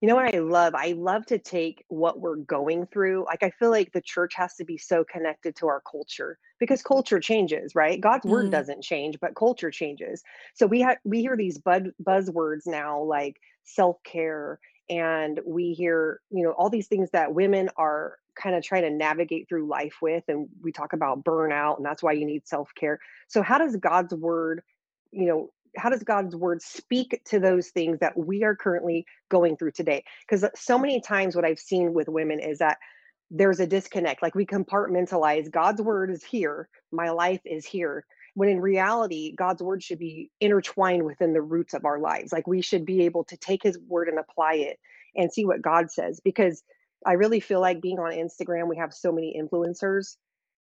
You 0.00 0.08
know 0.08 0.14
what 0.14 0.34
I 0.34 0.38
love? 0.38 0.74
I 0.74 0.92
love 0.92 1.26
to 1.26 1.38
take 1.38 1.84
what 1.88 2.20
we're 2.20 2.36
going 2.36 2.86
through. 2.86 3.26
Like 3.26 3.42
I 3.42 3.50
feel 3.50 3.70
like 3.70 3.92
the 3.92 4.00
church 4.00 4.34
has 4.34 4.54
to 4.56 4.64
be 4.64 4.78
so 4.78 5.04
connected 5.04 5.56
to 5.56 5.66
our 5.66 5.82
culture 5.90 6.38
because 6.58 6.82
culture 6.82 7.20
changes, 7.20 7.74
right? 7.74 8.00
God's 8.00 8.24
word 8.24 8.46
mm. 8.46 8.50
doesn't 8.50 8.82
change, 8.82 9.18
but 9.20 9.34
culture 9.36 9.70
changes. 9.70 10.22
So 10.54 10.66
we 10.66 10.80
have 10.80 10.96
we 11.04 11.20
hear 11.20 11.36
these 11.36 11.58
bud- 11.58 11.92
buzzwords 12.02 12.66
now 12.66 13.02
like 13.02 13.36
self-care 13.64 14.58
and 14.88 15.38
we 15.46 15.74
hear, 15.74 16.20
you 16.30 16.44
know, 16.44 16.52
all 16.52 16.70
these 16.70 16.88
things 16.88 17.10
that 17.10 17.34
women 17.34 17.68
are 17.76 18.16
kind 18.34 18.56
of 18.56 18.64
trying 18.64 18.82
to 18.82 18.90
navigate 18.90 19.48
through 19.48 19.68
life 19.68 19.96
with 20.00 20.24
and 20.28 20.48
we 20.62 20.72
talk 20.72 20.94
about 20.94 21.24
burnout 21.24 21.76
and 21.76 21.84
that's 21.84 22.02
why 22.02 22.12
you 22.12 22.24
need 22.24 22.48
self-care. 22.48 22.98
So 23.28 23.42
how 23.42 23.58
does 23.58 23.76
God's 23.76 24.14
word 24.14 24.62
you 25.12 25.26
know 25.26 25.50
how 25.76 25.90
does 25.90 26.02
God's 26.02 26.34
word 26.34 26.62
speak 26.62 27.20
to 27.26 27.38
those 27.38 27.68
things 27.68 27.98
that 28.00 28.16
we 28.16 28.44
are 28.44 28.56
currently 28.56 29.06
going 29.28 29.56
through 29.56 29.72
today? 29.72 30.04
Because 30.28 30.44
so 30.54 30.78
many 30.78 31.00
times 31.00 31.36
what 31.36 31.44
I've 31.44 31.58
seen 31.58 31.92
with 31.92 32.08
women 32.08 32.40
is 32.40 32.58
that 32.58 32.78
there's 33.30 33.60
a 33.60 33.66
disconnect. 33.66 34.22
Like 34.22 34.34
we 34.34 34.46
compartmentalize 34.46 35.50
God's 35.50 35.80
word 35.80 36.10
is 36.10 36.24
here, 36.24 36.68
my 36.92 37.10
life 37.10 37.40
is 37.44 37.64
here. 37.64 38.04
When 38.34 38.48
in 38.48 38.60
reality, 38.60 39.34
God's 39.34 39.62
word 39.62 39.82
should 39.82 39.98
be 39.98 40.30
intertwined 40.40 41.04
within 41.04 41.32
the 41.32 41.42
roots 41.42 41.74
of 41.74 41.84
our 41.84 41.98
lives. 41.98 42.32
Like 42.32 42.46
we 42.46 42.62
should 42.62 42.84
be 42.84 43.04
able 43.04 43.24
to 43.24 43.36
take 43.36 43.62
his 43.62 43.78
word 43.78 44.08
and 44.08 44.18
apply 44.18 44.54
it 44.54 44.78
and 45.16 45.32
see 45.32 45.44
what 45.44 45.62
God 45.62 45.90
says. 45.90 46.20
Because 46.24 46.62
I 47.04 47.14
really 47.14 47.40
feel 47.40 47.60
like 47.60 47.80
being 47.80 47.98
on 47.98 48.12
Instagram, 48.12 48.68
we 48.68 48.76
have 48.76 48.94
so 48.94 49.10
many 49.10 49.36
influencers 49.40 50.16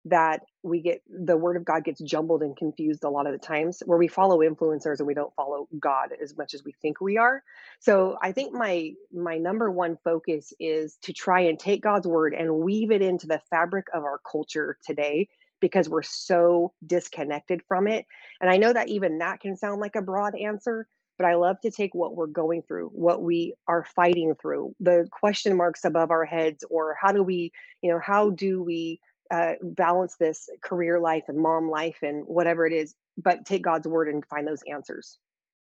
that 0.06 0.41
we 0.63 0.82
get 0.82 1.01
the 1.10 1.38
word 1.38 1.58
of 1.58 1.65
God 1.65 1.84
gets 1.84 2.01
jumbled 2.01 2.41
and 2.41 2.56
confused 2.56 3.03
a 3.03 3.10
lot 3.10 3.27
of 3.27 3.34
the 3.34 3.46
times 3.46 3.84
where 3.86 3.98
we 3.98 4.08
follow 4.08 4.39
influencers 4.39 5.00
and 5.00 5.08
we 5.08 5.13
don't 5.13 5.34
follow 5.36 5.68
God 5.79 6.10
as 6.22 6.38
much 6.38 6.53
as 6.53 6.63
we 6.63 6.74
think 6.82 7.01
we 7.01 7.18
are. 7.18 7.44
So 7.79 8.18
I 8.22 8.32
think 8.32 8.53
my 8.53 8.94
my 9.13 9.38
number 9.38 9.70
one 9.70 9.98
focus 10.03 10.53
is 10.60 10.98
to 11.03 11.13
try 11.13 11.41
and 11.41 11.60
take 11.60 11.82
God's 11.82 12.08
word 12.08 12.34
and 12.34 12.60
weave 12.60 12.91
it 12.91 13.01
into 13.01 13.27
the 13.27 13.41
fabric 13.50 13.88
of 13.94 14.03
our 14.03 14.20
culture 14.29 14.77
today 14.86 15.27
because 15.60 15.89
we're 15.89 16.01
so 16.01 16.74
disconnected 16.86 17.62
from 17.68 17.88
it. 17.88 18.06
And 18.41 18.50
I 18.50 18.58
know 18.58 18.72
that 18.74 18.88
even 18.88 19.18
that 19.20 19.41
can 19.41 19.58
sound 19.58 19.82
like 19.82 19.96
a 19.96 20.01
broad 20.01 20.34
answer, 20.36 20.88
but 21.18 21.25
I 21.25 21.36
love 21.36 21.60
to 21.62 21.72
take 21.72 21.94
what 21.94 22.15
we're 22.15 22.27
going 22.27 22.62
through, 22.62 22.88
what 22.94 23.22
we 23.22 23.53
are 23.68 23.84
fighting 23.84 24.36
through, 24.41 24.74
the 24.79 25.08
question 25.12 25.58
marks 25.58 25.84
above 25.84 26.12
our 26.12 26.24
heads 26.25 26.63
or 26.70 26.96
how 27.00 27.12
do 27.12 27.24
we, 27.24 27.51
you 27.82 27.91
know, 27.91 28.00
how 28.00 28.29
do 28.29 28.63
we 28.63 29.01
uh, 29.31 29.53
balance 29.62 30.15
this 30.19 30.50
career 30.62 31.00
life 31.00 31.24
and 31.27 31.38
mom 31.38 31.69
life 31.69 31.98
and 32.01 32.24
whatever 32.25 32.65
it 32.65 32.74
is, 32.74 32.95
but 33.17 33.45
take 33.45 33.63
God's 33.63 33.88
word 33.88 34.07
and 34.07 34.25
find 34.25 34.48
those 34.48 34.63
answers. 34.71 35.17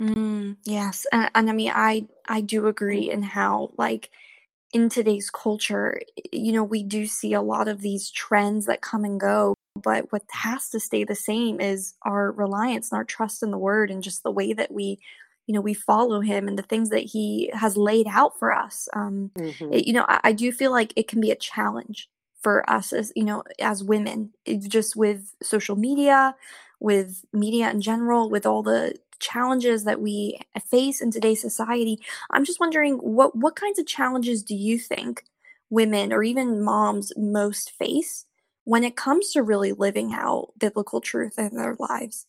Mm, 0.02 0.58
yes, 0.64 1.08
and, 1.12 1.32
and 1.34 1.50
I 1.50 1.54
mean, 1.54 1.72
I 1.74 2.08
I 2.28 2.42
do 2.42 2.68
agree 2.68 3.10
in 3.10 3.24
how 3.24 3.72
like 3.78 4.12
in 4.74 4.90
today's 4.90 5.30
culture, 5.30 6.00
you 6.32 6.52
know, 6.52 6.64
we 6.64 6.84
do 6.84 7.08
see 7.08 7.34
a 7.34 7.42
lot 7.42 7.68
of 7.68 7.82
these 7.82 8.12
trends 8.12 8.66
that 8.68 8.82
come 8.82 9.04
and 9.06 9.20
go, 9.20 9.56
but 9.82 10.12
what 10.12 10.24
has 10.32 10.70
to 10.70 10.80
stay 10.80 11.04
the 11.04 11.16
same 11.16 11.60
is 11.60 11.94
our 12.04 12.32
reliance 12.32 12.92
and 12.92 12.98
our 12.98 13.06
trust 13.06 13.44
in 13.44 13.52
the 13.52 13.58
word 13.58 13.90
and 13.90 14.04
just 14.04 14.24
the 14.24 14.32
way 14.32 14.54
that 14.54 14.72
we 14.72 15.00
you 15.46 15.54
know 15.54 15.62
we 15.62 15.74
follow 15.74 16.20
him 16.20 16.48
and 16.48 16.60
the 16.60 16.64
things 16.64 16.90
that 16.90 17.04
he 17.04 17.50
has 17.54 17.78
laid 17.78 18.06
out 18.10 18.38
for 18.38 18.54
us 18.54 18.90
um 18.94 19.32
hmm 19.38 19.72
it, 19.72 19.88
you 19.88 19.94
know 19.94 20.06
I, 20.08 20.20
I 20.26 20.32
do 20.34 20.52
feel 20.52 20.72
like 20.72 20.92
it 20.96 21.08
can 21.08 21.22
be 21.22 21.32
a 21.32 21.36
challenge 21.36 22.10
for 22.48 22.70
us 22.70 22.94
as 22.94 23.12
you 23.14 23.26
know 23.26 23.44
as 23.60 23.84
women 23.84 24.32
just 24.70 24.96
with 24.96 25.36
social 25.44 25.76
media 25.76 26.34
with 26.80 27.26
media 27.34 27.70
in 27.70 27.82
general 27.82 28.30
with 28.30 28.46
all 28.46 28.64
the 28.64 28.96
challenges 29.20 29.84
that 29.84 30.00
we 30.00 30.40
face 30.72 31.02
in 31.02 31.12
today's 31.12 31.42
society 31.42 32.00
i'm 32.32 32.46
just 32.46 32.62
wondering 32.62 32.94
what 33.00 33.36
what 33.36 33.58
kinds 33.58 33.78
of 33.78 33.86
challenges 33.86 34.44
do 34.44 34.56
you 34.56 34.80
think 34.80 35.26
women 35.70 36.14
or 36.14 36.24
even 36.24 36.64
moms 36.64 37.12
most 37.18 37.72
face 37.72 38.26
when 38.64 38.86
it 38.86 38.96
comes 38.96 39.32
to 39.32 39.44
really 39.44 39.74
living 39.74 40.14
out 40.14 40.54
biblical 40.58 41.02
truth 41.02 41.38
in 41.38 41.54
their 41.54 41.76
lives 41.78 42.28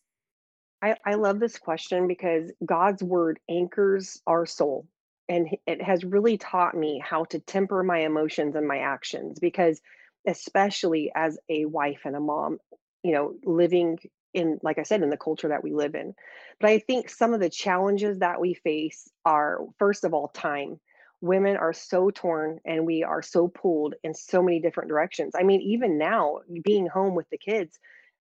I, 0.81 0.97
I 1.05 1.13
love 1.13 1.39
this 1.39 1.57
question 1.57 2.09
because 2.09 2.51
God's 2.65 3.01
word 3.01 3.39
anchors 3.49 4.21
our 4.27 4.45
soul. 4.45 4.85
And 5.29 5.47
it 5.67 5.81
has 5.81 6.03
really 6.03 6.37
taught 6.37 6.75
me 6.75 7.01
how 7.03 7.23
to 7.25 7.39
temper 7.39 7.83
my 7.83 7.99
emotions 7.99 8.55
and 8.55 8.67
my 8.67 8.79
actions 8.79 9.39
because, 9.39 9.81
especially 10.27 11.11
as 11.15 11.37
a 11.49 11.65
wife 11.65 12.01
and 12.05 12.15
a 12.15 12.19
mom, 12.19 12.59
you 13.03 13.13
know, 13.13 13.33
living 13.43 13.99
in, 14.33 14.59
like 14.61 14.77
I 14.77 14.83
said, 14.83 15.01
in 15.01 15.09
the 15.09 15.17
culture 15.17 15.49
that 15.49 15.63
we 15.63 15.73
live 15.73 15.95
in. 15.95 16.13
But 16.59 16.69
I 16.69 16.79
think 16.79 17.09
some 17.09 17.33
of 17.33 17.39
the 17.39 17.49
challenges 17.49 18.19
that 18.19 18.39
we 18.39 18.53
face 18.53 19.09
are, 19.25 19.59
first 19.77 20.03
of 20.03 20.13
all, 20.13 20.27
time. 20.29 20.79
Women 21.21 21.57
are 21.57 21.73
so 21.73 22.11
torn 22.11 22.59
and 22.65 22.85
we 22.85 23.03
are 23.03 23.21
so 23.21 23.49
pulled 23.49 23.95
in 24.05 24.13
so 24.13 24.41
many 24.41 24.61
different 24.61 24.87
directions. 24.87 25.33
I 25.37 25.43
mean, 25.43 25.59
even 25.61 25.97
now, 25.97 26.39
being 26.63 26.87
home 26.87 27.13
with 27.13 27.29
the 27.29 27.37
kids, 27.37 27.77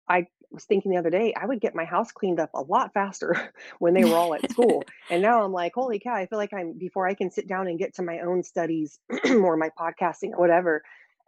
I 0.09 0.27
was 0.51 0.65
thinking 0.65 0.91
the 0.91 0.97
other 0.97 1.09
day, 1.09 1.33
I 1.33 1.45
would 1.45 1.61
get 1.61 1.73
my 1.73 1.85
house 1.85 2.11
cleaned 2.11 2.39
up 2.39 2.49
a 2.53 2.61
lot 2.61 2.93
faster 2.93 3.53
when 3.79 3.93
they 3.93 4.03
were 4.03 4.15
all 4.15 4.33
at 4.33 4.51
school. 4.51 4.83
And 5.09 5.21
now 5.21 5.43
I'm 5.43 5.51
like, 5.51 5.73
holy 5.75 5.99
cow, 5.99 6.13
I 6.13 6.25
feel 6.25 6.37
like 6.37 6.53
I'm 6.53 6.73
before 6.73 7.05
I 7.05 7.15
can 7.15 7.31
sit 7.31 7.47
down 7.47 7.67
and 7.67 7.77
get 7.77 7.95
to 7.95 8.01
my 8.01 8.19
own 8.19 8.43
studies 8.43 8.97
or 9.29 9.57
my 9.57 9.69
podcasting 9.77 10.31
or 10.31 10.39
whatever, 10.39 10.83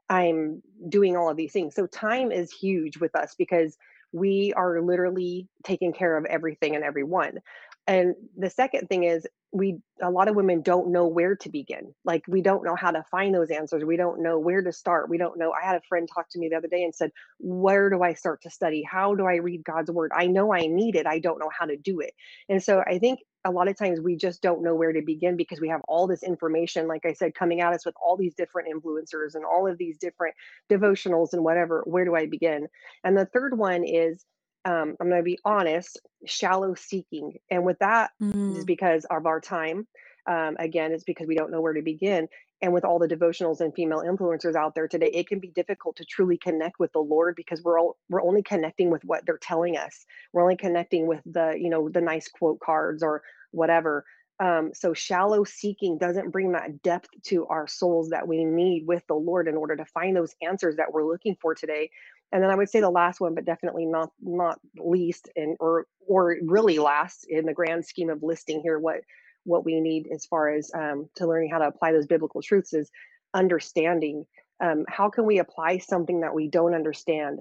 I'm 0.10 0.62
doing 0.90 1.18
all 1.18 1.30
of 1.30 1.38
these 1.38 1.54
things. 1.54 1.76
So 1.76 1.88
time 1.88 2.32
is 2.32 2.52
huge 2.52 2.98
with 2.98 3.16
us 3.16 3.36
because 3.38 3.78
we 4.12 4.54
are 4.56 4.82
literally 4.82 5.48
taking 5.64 5.92
care 5.94 6.18
of 6.18 6.26
everything 6.26 6.76
and 6.76 6.84
everyone. 6.84 7.40
And 7.88 8.16
the 8.38 8.50
second 8.50 8.88
thing 8.88 9.04
is 9.04 9.28
we 9.52 9.78
a 10.02 10.10
lot 10.10 10.28
of 10.28 10.36
women 10.36 10.62
don't 10.62 10.92
know 10.92 11.06
where 11.06 11.36
to 11.36 11.50
begin. 11.50 11.94
Like 12.06 12.24
we 12.28 12.42
don't 12.42 12.64
know 12.64 12.76
how 12.76 12.92
to 12.92 13.04
find 13.12 13.36
those 13.36 13.52
answers. 13.52 13.84
We 13.84 13.98
don't 13.98 14.24
know 14.24 14.40
where 14.40 14.64
to 14.64 14.72
start. 14.72 15.10
We 15.10 15.18
don't 15.18 15.38
know. 15.38 15.52
I 15.52 15.66
had 15.66 15.76
a 15.76 15.82
friend 15.88 16.10
talk 16.12 16.30
to 16.30 16.40
me 16.40 16.50
the 16.50 16.56
other 16.56 16.68
day 16.68 16.84
and 16.84 16.96
said, 16.96 17.12
"Where 17.40 17.90
do 17.90 18.02
I 18.02 18.14
start 18.14 18.42
to 18.44 18.50
study? 18.50 18.84
How 18.84 19.16
do 19.16 19.26
I 19.26 19.36
read 19.36 19.64
God's 19.64 19.92
word? 19.92 20.12
I 20.16 20.28
know 20.28 20.54
I 20.54 20.66
need 20.66 20.96
it. 20.96 21.06
I 21.06 21.20
don't 21.20 21.40
know 21.40 21.52
how 21.58 21.66
to 21.66 21.78
do 21.78 22.00
it." 22.00 22.14
And 22.50 22.64
so 22.64 22.84
I 22.88 23.00
think 23.00 23.20
a 23.46 23.52
lot 23.52 23.68
of 23.68 23.78
times 23.78 24.00
we 24.00 24.16
just 24.16 24.42
don't 24.42 24.64
know 24.64 24.74
where 24.76 24.94
to 24.94 25.02
begin 25.02 25.36
because 25.36 25.60
we 25.60 25.68
have 25.68 25.82
all 25.88 26.08
this 26.08 26.24
information 26.24 26.88
like 26.88 27.06
I 27.06 27.14
said 27.14 27.36
coming 27.36 27.60
at 27.62 27.74
us 27.74 27.86
with 27.86 27.96
all 28.02 28.16
these 28.16 28.36
different 28.36 28.70
influencers 28.74 29.36
and 29.36 29.44
all 29.46 29.68
of 29.68 29.78
these 29.78 29.98
different 29.98 30.36
devotionals 30.72 31.34
and 31.34 31.44
whatever. 31.44 31.84
Where 31.86 32.06
do 32.06 32.16
I 32.16 32.26
begin? 32.26 32.68
And 33.04 33.18
the 33.18 33.26
third 33.26 33.58
one 33.58 33.84
is 33.84 34.26
um, 34.66 34.96
I'm 35.00 35.10
going 35.10 35.20
to 35.20 35.24
be 35.24 35.40
honest, 35.46 36.00
shallow 36.26 36.76
seeking. 36.76 37.40
And 37.50 37.66
with 37.66 37.80
that, 37.80 38.12
is 38.50 38.64
Mm, 38.64 38.68
because 38.68 39.06
of 39.06 39.26
our 39.26 39.42
time. 39.42 39.88
Um, 40.28 40.56
again, 40.60 40.92
it's 40.94 41.04
because 41.04 41.28
we 41.28 41.36
don't 41.36 41.52
know 41.52 41.62
where 41.62 41.74
to 41.74 41.82
begin. 41.82 42.28
And 42.62 42.72
with 42.74 42.86
all 42.86 42.98
the 43.00 43.08
devotionals 43.10 43.60
and 43.60 43.74
female 43.76 44.04
influencers 44.06 44.56
out 44.56 44.74
there 44.74 44.88
today, 44.88 45.12
it 45.14 45.28
can 45.28 45.40
be 45.40 45.50
difficult 45.50 45.98
to 45.98 46.06
truly 46.06 46.38
connect 46.38 46.80
with 46.80 46.94
the 46.94 47.00
Lord 47.00 47.36
because 47.36 47.62
we're 47.62 47.80
all 47.80 47.98
we're 48.10 48.24
only 48.24 48.42
connecting 48.42 48.90
with 48.90 49.04
what 49.04 49.26
they're 49.26 49.38
telling 49.38 49.78
us. 49.78 50.06
We're 50.32 50.44
only 50.44 50.56
connecting 50.56 51.08
with 51.08 51.20
the, 51.26 51.58
you 51.60 51.70
know, 51.70 51.90
the 51.90 52.02
nice 52.02 52.30
quote 52.30 52.60
cards 52.62 53.04
or 53.04 53.22
whatever. 53.52 54.06
Um, 54.44 54.72
so 54.74 54.94
shallow 54.94 55.46
seeking 55.46 55.98
doesn't 55.98 56.32
bring 56.32 56.52
that 56.52 56.82
depth 56.82 57.08
to 57.28 57.48
our 57.48 57.66
souls 57.66 58.10
that 58.10 58.28
we 58.28 58.44
need 58.44 58.86
with 58.86 59.02
the 59.08 59.14
Lord 59.14 59.48
in 59.48 59.56
order 59.56 59.78
to 59.78 59.86
find 59.86 60.14
those 60.14 60.36
answers 60.42 60.76
that 60.76 60.92
we're 60.92 61.10
looking 61.10 61.38
for 61.42 61.56
today. 61.56 61.90
And 62.34 62.44
then 62.44 62.50
I 62.50 62.56
would 62.56 62.70
say 62.70 62.82
the 62.82 62.90
last 62.90 63.22
one, 63.22 63.36
but 63.36 63.46
definitely 63.46 63.86
not 63.86 64.12
not 64.22 64.60
least, 64.78 65.30
and 65.38 65.56
or 65.62 65.86
or 66.06 66.36
really 66.44 66.78
last 66.78 67.26
in 67.30 67.46
the 67.46 67.54
grand 67.54 67.86
scheme 67.86 68.10
of 68.10 68.22
listing 68.22 68.60
here 68.62 68.80
what 68.80 69.02
what 69.46 69.64
we 69.64 69.80
need 69.80 70.10
as 70.14 70.26
far 70.26 70.50
as 70.54 70.70
um, 70.76 71.08
to 71.16 71.26
learning 71.26 71.50
how 71.50 71.60
to 71.60 71.68
apply 71.68 71.94
those 71.94 72.08
biblical 72.08 72.42
truths 72.42 72.74
is 72.74 72.92
understanding. 73.34 74.26
Um, 74.62 74.84
how 74.90 75.10
can 75.10 75.26
we 75.26 75.40
apply 75.40 75.78
something 75.78 76.20
that 76.20 76.34
we 76.34 76.50
don't 76.50 76.76
understand? 76.76 77.40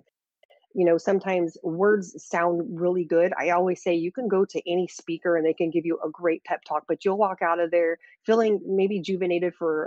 You 0.74 0.84
know, 0.84 0.98
sometimes 0.98 1.56
words 1.62 2.14
sound 2.24 2.80
really 2.80 3.04
good. 3.04 3.32
I 3.38 3.50
always 3.50 3.82
say 3.82 3.94
you 3.94 4.12
can 4.12 4.28
go 4.28 4.44
to 4.46 4.70
any 4.70 4.88
speaker 4.88 5.36
and 5.36 5.46
they 5.46 5.54
can 5.54 5.70
give 5.70 5.86
you 5.86 5.98
a 6.04 6.10
great 6.10 6.44
pep 6.44 6.62
talk, 6.64 6.84
but 6.88 7.04
you'll 7.04 7.18
walk 7.18 7.42
out 7.42 7.60
of 7.60 7.70
there 7.70 7.98
feeling 8.24 8.60
maybe 8.66 9.00
juvenated 9.00 9.54
for 9.54 9.84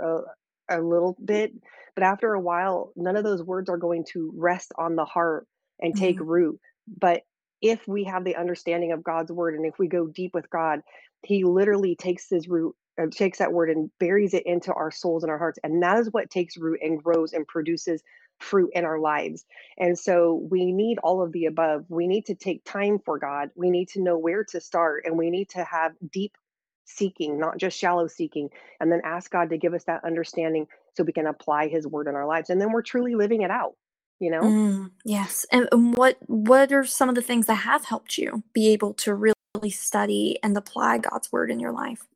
a, 0.68 0.78
a 0.78 0.80
little 0.80 1.16
bit. 1.24 1.52
But 1.94 2.04
after 2.04 2.34
a 2.34 2.40
while, 2.40 2.92
none 2.96 3.16
of 3.16 3.24
those 3.24 3.42
words 3.42 3.68
are 3.70 3.78
going 3.78 4.04
to 4.12 4.32
rest 4.36 4.72
on 4.78 4.96
the 4.96 5.04
heart 5.04 5.46
and 5.80 5.96
take 5.96 6.18
mm, 6.18 6.26
root. 6.26 6.60
But 6.86 7.22
if 7.62 7.86
we 7.88 8.04
have 8.04 8.24
the 8.24 8.36
understanding 8.36 8.92
of 8.92 9.02
God's 9.02 9.32
word 9.32 9.54
and 9.54 9.66
if 9.66 9.78
we 9.78 9.88
go 9.88 10.06
deep 10.06 10.34
with 10.34 10.48
God, 10.50 10.80
He 11.22 11.44
literally 11.44 11.96
takes 11.96 12.28
His 12.28 12.48
root, 12.48 12.74
uh, 13.00 13.06
takes 13.10 13.38
that 13.38 13.52
word 13.52 13.70
and 13.70 13.90
buries 13.98 14.34
it 14.34 14.44
into 14.46 14.72
our 14.72 14.90
souls 14.90 15.22
and 15.24 15.30
our 15.30 15.38
hearts. 15.38 15.58
And 15.64 15.82
that 15.82 15.98
is 15.98 16.10
what 16.12 16.30
takes 16.30 16.56
root 16.56 16.80
and 16.82 17.02
grows 17.02 17.32
and 17.32 17.46
produces 17.46 18.02
fruit 18.40 18.70
in 18.74 18.84
our 18.84 18.98
lives. 18.98 19.44
And 19.78 19.98
so 19.98 20.46
we 20.50 20.72
need 20.72 20.98
all 20.98 21.22
of 21.22 21.32
the 21.32 21.46
above. 21.46 21.84
We 21.88 22.06
need 22.06 22.26
to 22.26 22.34
take 22.34 22.64
time 22.64 22.98
for 23.04 23.18
God. 23.18 23.50
We 23.54 23.70
need 23.70 23.88
to 23.90 24.02
know 24.02 24.18
where 24.18 24.44
to 24.44 24.60
start 24.60 25.04
and 25.06 25.16
we 25.16 25.30
need 25.30 25.50
to 25.50 25.64
have 25.64 25.92
deep 26.12 26.36
seeking, 26.84 27.38
not 27.38 27.58
just 27.58 27.78
shallow 27.78 28.06
seeking, 28.06 28.48
and 28.80 28.90
then 28.90 29.00
ask 29.04 29.30
God 29.30 29.50
to 29.50 29.58
give 29.58 29.74
us 29.74 29.84
that 29.84 30.04
understanding 30.04 30.66
so 30.94 31.04
we 31.04 31.12
can 31.12 31.26
apply 31.26 31.68
his 31.68 31.86
word 31.86 32.06
in 32.06 32.14
our 32.14 32.26
lives. 32.26 32.50
And 32.50 32.60
then 32.60 32.72
we're 32.72 32.82
truly 32.82 33.14
living 33.14 33.42
it 33.42 33.50
out, 33.50 33.74
you 34.20 34.30
know? 34.30 34.42
mm, 34.42 34.90
yes. 35.04 35.44
And, 35.50 35.68
and 35.72 35.96
what 35.96 36.18
what 36.26 36.72
are 36.72 36.84
some 36.84 37.08
of 37.08 37.14
the 37.14 37.22
things 37.22 37.46
that 37.46 37.54
have 37.54 37.84
helped 37.84 38.18
you 38.18 38.44
be 38.52 38.68
able 38.68 38.94
to 38.94 39.14
really 39.14 39.70
study 39.70 40.38
and 40.42 40.56
apply 40.56 40.98
God's 40.98 41.30
word 41.32 41.50
in 41.50 41.60
your 41.60 41.72
life? 41.72 42.06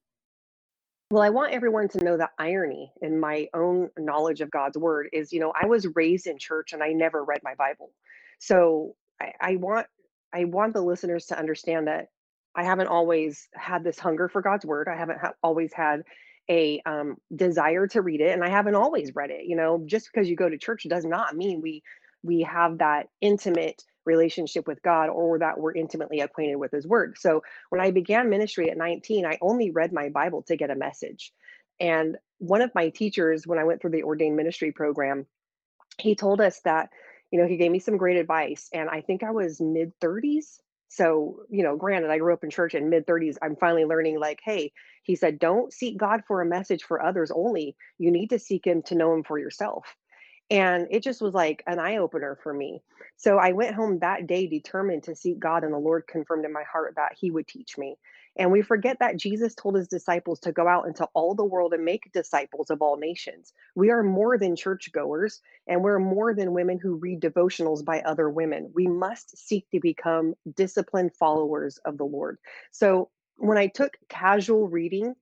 Well, 1.11 1.23
I 1.25 1.31
want 1.31 1.53
everyone 1.53 1.89
to 1.89 2.05
know 2.05 2.17
the 2.17 2.31
irony 2.39 2.93
in 3.03 3.19
my 3.19 3.49
own 3.53 3.91
knowledge 3.99 4.41
of 4.41 4.51
God's 4.51 4.79
word 4.79 5.09
is, 5.13 5.33
you 5.33 5.41
know, 5.41 5.53
I 5.61 5.67
was 5.67 5.89
raised 5.97 6.29
in 6.29 6.39
church 6.39 6.73
and 6.73 6.83
I 6.83 6.93
never 6.93 7.25
read 7.25 7.41
my 7.43 7.55
Bible. 7.57 7.91
So 8.39 8.95
I, 9.21 9.33
I 9.41 9.57
want 9.57 9.89
I 10.33 10.45
want 10.45 10.75
the 10.75 10.83
listeners 10.83 11.27
to 11.27 11.39
understand 11.39 11.89
that 11.89 12.07
I 12.55 12.63
haven't 12.63 12.87
always 12.87 13.49
had 13.55 13.83
this 13.83 13.99
hunger 13.99 14.29
for 14.29 14.41
God's 14.41 14.65
word. 14.65 14.89
I 14.89 14.97
haven't 14.97 15.19
ha- 15.19 15.33
always 15.43 15.73
had 15.73 16.03
a 16.49 16.81
um, 16.87 17.17
desire 17.35 17.89
to 17.89 18.03
read 18.03 18.21
it, 18.21 18.33
and 18.33 18.45
I 18.45 18.49
haven't 18.49 18.77
always 18.77 19.13
read 19.15 19.31
it. 19.31 19.47
You 19.47 19.57
know, 19.57 19.83
just 19.87 20.11
because 20.13 20.29
you 20.29 20.37
go 20.37 20.49
to 20.49 20.59
church 20.59 20.87
does 20.89 21.05
not 21.05 21.37
mean 21.37 21.61
we 21.61 21.83
we 22.23 22.43
have 22.43 22.79
that 22.79 23.09
intimate 23.21 23.83
relationship 24.11 24.67
with 24.67 24.83
God 24.83 25.09
or 25.09 25.39
that 25.39 25.59
we're 25.59 25.75
intimately 25.75 26.21
acquainted 26.21 26.57
with 26.57 26.73
His 26.73 26.87
Word. 26.87 27.17
So 27.19 27.43
when 27.69 27.81
I 27.81 27.91
began 27.93 28.29
ministry 28.29 28.71
at 28.71 28.77
19, 28.77 29.25
I 29.25 29.39
only 29.41 29.71
read 29.71 29.93
my 29.93 30.09
Bible 30.09 30.43
to 30.49 30.57
get 30.57 30.71
a 30.71 30.75
message. 30.75 31.33
And 31.79 32.17
one 32.39 32.63
of 32.63 32.75
my 32.75 32.91
teachers, 32.91 33.47
when 33.47 33.59
I 33.59 33.65
went 33.65 33.81
through 33.81 33.93
the 33.93 34.03
ordained 34.03 34.37
ministry 34.37 34.73
program, 34.73 35.27
he 35.99 36.15
told 36.15 36.41
us 36.41 36.61
that, 36.65 36.91
you 37.31 37.41
know, 37.41 37.47
he 37.47 37.57
gave 37.57 37.71
me 37.71 37.79
some 37.79 37.97
great 37.97 38.17
advice. 38.17 38.69
And 38.73 38.89
I 38.89 39.01
think 39.01 39.23
I 39.23 39.31
was 39.31 39.61
mid 39.61 39.93
30s. 40.01 40.59
So, 40.89 41.43
you 41.49 41.63
know, 41.63 41.77
granted, 41.77 42.11
I 42.11 42.19
grew 42.19 42.33
up 42.33 42.43
in 42.43 42.51
church 42.51 42.75
in 42.75 42.91
mid 42.91 43.07
30s. 43.07 43.37
I'm 43.41 43.57
finally 43.57 43.85
learning, 43.85 44.19
like, 44.19 44.41
hey, 44.45 44.73
he 45.05 45.15
said, 45.15 45.39
don't 45.39 45.73
seek 45.73 45.97
God 45.97 46.23
for 46.27 46.43
a 46.43 46.47
message 46.47 46.83
for 46.83 47.03
others 47.03 47.31
only. 47.31 47.77
You 47.99 48.11
need 48.11 48.31
to 48.31 48.39
seek 48.39 48.67
him 48.67 48.83
to 48.83 48.97
know 48.97 49.15
him 49.15 49.23
for 49.23 49.39
yourself. 49.39 49.85
And 50.51 50.89
it 50.91 51.03
just 51.03 51.23
was 51.23 51.35
like 51.35 51.63
an 51.67 51.79
eye 51.79 51.99
opener 51.99 52.39
for 52.43 52.53
me. 52.53 52.83
So 53.17 53.39
I 53.39 53.53
went 53.53 53.75
home 53.75 54.01
that 54.01 54.27
day 54.27 54.49
determined 54.49 55.05
to 55.05 55.15
seek 55.15 55.39
God, 55.39 55.65
and 55.65 55.73
the 55.73 55.79
Lord 55.79 56.07
confirmed 56.09 56.45
in 56.45 56.53
my 56.53 56.65
heart 56.71 56.95
that 56.97 57.13
He 57.19 57.31
would 57.31 57.47
teach 57.47 57.79
me. 57.79 57.97
And 58.37 58.51
we 58.51 58.63
forget 58.63 58.99
that 59.01 59.17
Jesus 59.17 59.55
told 59.55 59.77
His 59.77 59.89
disciples 59.89 60.41
to 60.41 60.53
go 60.53 60.67
out 60.67 60.87
into 60.87 61.07
all 61.15 61.35
the 61.35 61.45
world 61.45 61.75
and 61.75 61.85
make 61.85 62.11
disciples 62.13 62.71
of 62.71 62.83
all 62.83 62.97
nations. 62.97 63.53
We 63.77 63.91
are 63.91 64.03
more 64.03 64.39
than 64.39 64.57
churchgoers, 64.57 65.41
and 65.69 65.83
we're 65.83 66.01
more 66.01 66.35
than 66.35 66.53
women 66.55 66.79
who 66.81 66.97
read 66.97 67.21
devotionals 67.21 67.85
by 67.85 68.01
other 68.01 68.29
women. 68.29 68.71
We 68.75 68.89
must 68.89 69.37
seek 69.39 69.71
to 69.71 69.81
become 69.81 70.35
disciplined 70.57 71.15
followers 71.15 71.79
of 71.85 71.99
the 71.99 72.05
Lord. 72.05 72.39
So 72.73 73.11
when 73.37 73.59
I 73.59 73.69
took 73.69 73.97
casual 74.09 74.69
reading, 74.69 75.15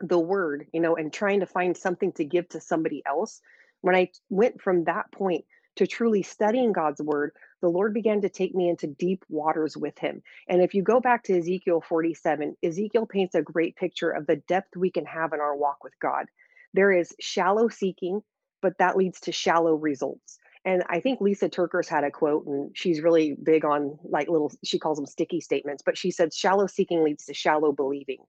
the 0.00 0.18
word, 0.18 0.66
you 0.72 0.80
know, 0.80 0.96
and 0.96 1.12
trying 1.12 1.40
to 1.40 1.46
find 1.46 1.76
something 1.76 2.12
to 2.12 2.24
give 2.24 2.48
to 2.50 2.60
somebody 2.60 3.02
else. 3.06 3.40
When 3.84 3.94
I 3.94 4.08
went 4.30 4.62
from 4.62 4.84
that 4.84 5.12
point 5.12 5.44
to 5.76 5.86
truly 5.86 6.22
studying 6.22 6.72
God's 6.72 7.02
word, 7.02 7.32
the 7.60 7.68
Lord 7.68 7.92
began 7.92 8.22
to 8.22 8.30
take 8.30 8.54
me 8.54 8.70
into 8.70 8.86
deep 8.86 9.22
waters 9.28 9.76
with 9.76 9.98
him. 9.98 10.22
And 10.48 10.62
if 10.62 10.72
you 10.72 10.82
go 10.82 11.00
back 11.00 11.22
to 11.24 11.36
Ezekiel 11.36 11.82
47, 11.86 12.56
Ezekiel 12.62 13.04
paints 13.04 13.34
a 13.34 13.42
great 13.42 13.76
picture 13.76 14.08
of 14.10 14.26
the 14.26 14.36
depth 14.36 14.74
we 14.74 14.90
can 14.90 15.04
have 15.04 15.34
in 15.34 15.40
our 15.40 15.54
walk 15.54 15.84
with 15.84 15.92
God. 16.00 16.24
There 16.72 16.92
is 16.92 17.14
shallow 17.20 17.68
seeking, 17.68 18.22
but 18.62 18.78
that 18.78 18.96
leads 18.96 19.20
to 19.20 19.32
shallow 19.32 19.74
results. 19.74 20.38
And 20.64 20.82
I 20.88 21.00
think 21.00 21.20
Lysa 21.20 21.50
TerKeurst 21.50 21.88
had 21.88 22.04
a 22.04 22.10
quote, 22.10 22.46
and 22.46 22.74
she's 22.74 23.02
really 23.02 23.36
big 23.42 23.66
on 23.66 23.98
like 24.02 24.30
little, 24.30 24.50
she 24.64 24.78
calls 24.78 24.96
them 24.96 25.04
sticky 25.04 25.42
statements, 25.42 25.82
but 25.84 25.98
she 25.98 26.10
said, 26.10 26.32
shallow 26.32 26.66
seeking 26.68 27.04
leads 27.04 27.26
to 27.26 27.34
shallow 27.34 27.70
believing. 27.70 28.20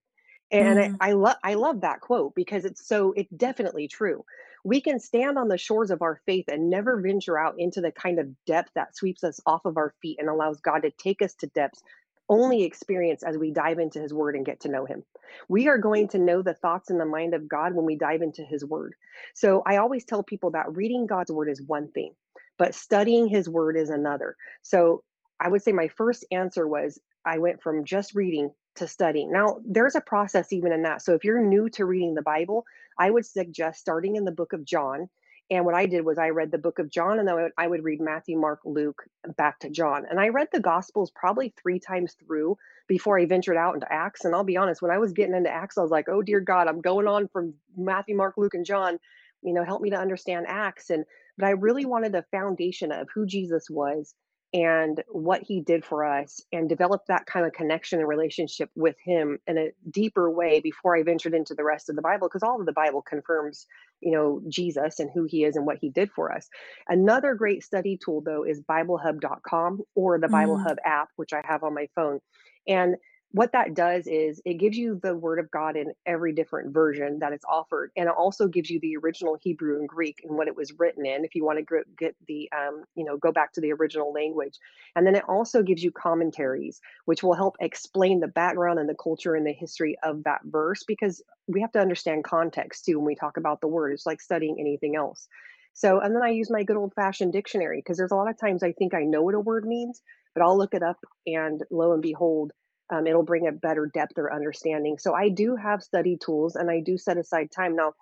And 0.52 0.80
Mm, 0.80 0.80
I, 0.80 0.92
I 1.02 1.14
love 1.14 1.38
I 1.44 1.56
love 1.56 1.82
that 1.82 2.02
quote 2.02 2.36
because 2.36 2.66
it's 2.66 2.88
so 2.88 3.14
it's 3.18 3.32
definitely 3.32 3.88
true. 3.88 4.26
We 4.64 4.82
can 4.82 5.00
stand 5.00 5.38
on 5.38 5.48
the 5.50 5.58
shores 5.58 5.92
of 5.92 6.02
our 6.02 6.22
faith 6.26 6.46
and 6.48 6.70
never 6.70 7.02
venture 7.02 7.40
out 7.40 7.56
into 7.60 7.82
the 7.82 7.92
kind 7.92 8.20
of 8.20 8.30
depth 8.46 8.72
that 8.76 8.96
sweeps 8.96 9.24
us 9.24 9.40
off 9.46 9.66
of 9.66 9.78
our 9.78 9.94
feet 10.02 10.18
and 10.20 10.30
allows 10.30 10.62
God 10.62 10.80
to 10.84 10.92
take 10.92 11.22
us 11.22 11.36
to 11.36 11.48
depths 11.48 11.82
only 12.30 12.64
experience 12.64 13.24
as 13.24 13.38
we 13.38 13.52
dive 13.52 13.80
into 13.80 14.00
his 14.02 14.14
word 14.14 14.36
and 14.36 14.46
get 14.46 14.62
to 14.62 14.70
know 14.70 14.86
him. 14.86 15.04
We 15.50 15.68
are 15.68 15.78
going 15.78 16.10
to 16.10 16.20
know 16.20 16.42
the 16.42 16.56
thoughts 16.56 16.90
and 16.90 17.00
the 17.00 17.06
mind 17.06 17.34
of 17.36 17.48
God 17.48 17.76
when 17.76 17.86
we 17.86 17.96
dive 17.98 18.22
into 18.22 18.44
his 18.44 18.66
word. 18.66 18.96
So 19.34 19.64
I 19.66 19.78
always 19.78 20.06
tell 20.06 20.24
people 20.24 20.52
that 20.52 20.76
reading 20.76 21.08
God's 21.08 21.32
word 21.32 21.50
is 21.50 21.62
one 21.62 21.90
thing, 21.92 22.14
but 22.58 22.76
studying 22.76 23.28
his 23.28 23.48
word 23.50 23.78
is 23.78 23.90
another. 23.90 24.36
So 24.64 25.04
I 25.40 25.50
would 25.50 25.62
say 25.64 25.72
my 25.72 25.88
first 25.90 26.26
answer 26.32 26.68
was 26.68 27.00
I 27.26 27.40
went 27.40 27.62
from 27.62 27.86
just 27.86 28.16
reading 28.16 28.52
to 28.76 28.88
studying. 28.88 29.32
Now, 29.32 29.60
there's 29.66 29.96
a 29.96 30.02
process 30.02 30.54
even 30.54 30.72
in 30.72 30.84
that. 30.84 31.02
So 31.02 31.14
if 31.14 31.24
you're 31.24 31.42
new 31.42 31.70
to 31.70 31.86
reading 31.86 32.16
the 32.16 32.22
Bible, 32.22 32.66
I 32.98 33.10
would 33.10 33.26
suggest 33.26 33.80
starting 33.80 34.16
in 34.16 34.26
the 34.26 34.32
book 34.32 34.54
of 34.54 34.66
John. 34.66 35.10
And 35.52 35.64
what 35.64 35.76
I 35.76 35.86
did 35.86 36.04
was 36.04 36.18
I 36.18 36.30
read 36.30 36.52
the 36.52 36.58
book 36.58 36.80
of 36.80 36.90
John 36.90 37.20
and 37.20 37.28
then 37.28 37.36
I 37.36 37.44
would, 37.44 37.52
I 37.58 37.68
would 37.68 37.84
read 37.84 38.02
Matthew, 38.02 38.38
Mark, 38.38 38.62
Luke, 38.66 39.04
back 39.38 39.60
to 39.60 39.70
John. 39.70 40.06
And 40.10 40.20
I 40.20 40.30
read 40.30 40.48
the 40.52 40.60
Gospels 40.60 41.12
probably 41.14 41.54
three 41.62 41.80
times 41.80 42.16
through 42.26 42.58
before 42.88 43.20
I 43.20 43.26
ventured 43.26 43.58
out 43.58 43.76
into 43.76 43.92
Acts. 43.92 44.26
And 44.26 44.34
I'll 44.34 44.44
be 44.44 44.58
honest, 44.58 44.82
when 44.82 44.92
I 44.92 44.98
was 44.98 45.14
getting 45.14 45.36
into 45.36 45.52
Acts, 45.52 45.78
I 45.78 45.82
was 45.82 45.92
like, 45.92 46.10
oh, 46.10 46.24
dear 46.24 46.40
God, 46.40 46.68
I'm 46.68 46.82
going 46.82 47.08
on 47.08 47.28
from 47.28 47.54
Matthew, 47.78 48.16
Mark, 48.16 48.36
Luke, 48.38 48.56
and 48.56 48.66
John. 48.66 48.98
You 49.44 49.54
know, 49.54 49.64
help 49.64 49.82
me 49.82 49.92
to 49.92 50.00
understand 50.00 50.48
Acts. 50.50 50.90
And, 50.90 51.06
but 51.38 51.46
I 51.46 51.52
really 51.52 51.86
wanted 51.86 52.16
a 52.16 52.26
foundation 52.32 52.92
of 52.92 53.08
who 53.14 53.28
Jesus 53.28 53.70
was 53.70 54.16
and 54.54 55.04
what 55.10 55.42
he 55.42 55.60
did 55.60 55.84
for 55.84 56.06
us 56.06 56.42
and 56.54 56.70
develop 56.70 57.02
that 57.08 57.26
kind 57.26 57.46
of 57.46 57.54
connection 57.54 58.00
and 58.00 58.08
relationship 58.08 58.70
with 58.76 58.96
him 59.04 59.40
in 59.48 59.58
a 59.58 59.72
deeper 59.90 60.30
way 60.30 60.62
before 60.62 60.96
I 60.96 61.04
ventured 61.04 61.34
into 61.34 61.54
the 61.56 61.64
rest 61.64 61.90
of 61.90 61.96
the 61.96 62.02
Bible 62.02 62.28
because 62.28 62.44
all 62.44 62.60
of 62.60 62.66
the 62.66 62.72
Bible 62.72 63.02
confirms, 63.02 63.66
you 64.00 64.12
know, 64.12 64.42
Jesus 64.48 65.00
and 65.00 65.10
who 65.14 65.26
he 65.26 65.44
is 65.44 65.56
and 65.56 65.66
what 65.66 65.80
he 65.82 65.90
did 65.90 66.12
for 66.12 66.32
us. 66.32 66.48
Another 66.88 67.34
great 67.34 67.64
study 67.64 68.00
tool 68.04 68.22
though 68.22 68.44
is 68.44 68.62
biblehub.com 68.62 69.82
or 69.96 70.20
the 70.20 70.30
Bible 70.30 70.58
mm, 70.58 70.64
Hub 70.64 70.78
app 70.86 71.10
which 71.16 71.34
I 71.34 71.42
have 71.44 71.64
on 71.64 71.74
my 71.74 71.88
phone. 71.96 72.20
And 72.68 72.96
what 73.36 73.52
that 73.52 73.74
does 73.74 74.08
is 74.08 74.42
it 74.46 74.54
gives 74.54 74.78
you 74.78 74.98
the 75.04 75.14
word 75.14 75.40
of 75.40 75.52
God 75.52 75.76
in 75.76 75.92
every 76.06 76.32
different 76.32 76.74
version 76.74 77.20
that 77.20 77.34
it's 77.34 77.44
offered. 77.44 77.92
And 77.98 78.08
it 78.08 78.16
also 78.18 78.48
gives 78.48 78.70
you 78.70 78.80
the 78.80 78.96
original 78.96 79.38
Hebrew 79.42 79.78
and 79.78 79.90
Greek 79.90 80.22
and 80.24 80.38
what 80.38 80.48
it 80.48 80.56
was 80.56 80.72
written 80.80 81.06
in, 81.06 81.26
if 81.26 81.36
you 81.36 81.44
want 81.44 81.60
to 81.60 81.84
get 81.98 82.16
the, 82.30 82.50
um, 82.58 82.86
you 82.96 83.04
know, 83.04 83.18
go 83.18 83.34
back 83.34 83.52
to 83.52 83.62
the 83.62 83.74
original 83.74 84.14
language. 84.14 84.58
And 84.96 85.06
then 85.06 85.16
it 85.16 85.26
also 85.28 85.64
gives 85.64 85.84
you 85.84 85.92
commentaries, 85.92 86.80
which 87.04 87.24
will 87.24 87.34
help 87.34 87.58
explain 87.60 88.22
the 88.22 88.30
background 88.30 88.80
and 88.80 88.88
the 88.88 88.96
culture 88.96 89.36
and 89.36 89.46
the 89.46 89.52
history 89.52 89.98
of 90.02 90.24
that 90.24 90.40
verse, 90.46 90.86
because 90.88 91.22
we 91.48 91.60
have 91.60 91.74
to 91.74 91.82
understand 91.82 92.24
context 92.24 92.86
too 92.86 93.00
when 93.00 93.06
we 93.06 93.16
talk 93.16 93.36
about 93.36 93.60
the 93.60 93.68
word. 93.68 93.92
It's 93.92 94.06
like 94.06 94.22
studying 94.22 94.56
anything 94.62 94.96
else. 94.96 95.28
So, 95.74 96.00
and 96.00 96.16
then 96.16 96.24
I 96.24 96.30
use 96.30 96.50
my 96.50 96.64
good 96.64 96.78
old 96.78 96.94
fashioned 96.96 97.34
dictionary 97.34 97.80
because 97.80 97.98
there's 97.98 98.12
a 98.12 98.16
lot 98.16 98.30
of 98.30 98.40
times 98.40 98.64
I 98.64 98.72
think 98.72 98.94
I 98.94 99.04
know 99.04 99.24
what 99.24 99.36
a 99.36 99.42
word 99.42 99.66
means, 99.66 100.02
but 100.34 100.42
I'll 100.42 100.58
look 100.58 100.74
it 100.74 100.84
up 100.84 101.00
and 101.28 101.62
lo 101.70 101.92
and 101.92 102.02
behold, 102.02 102.54
um, 102.90 103.08
it'll 103.08 103.24
bring 103.24 103.48
a 103.48 103.52
better 103.52 103.90
depth 103.94 104.18
or 104.18 104.34
understanding. 104.34 104.98
So 104.98 105.14
I 105.14 105.30
do 105.30 105.56
have 105.56 105.84
study 105.84 106.18
tools 106.18 106.56
and 106.56 106.70
I 106.70 106.82
do 106.82 106.98
set 106.98 107.18
aside 107.18 107.52
time. 107.52 107.76
Now, 107.76 107.94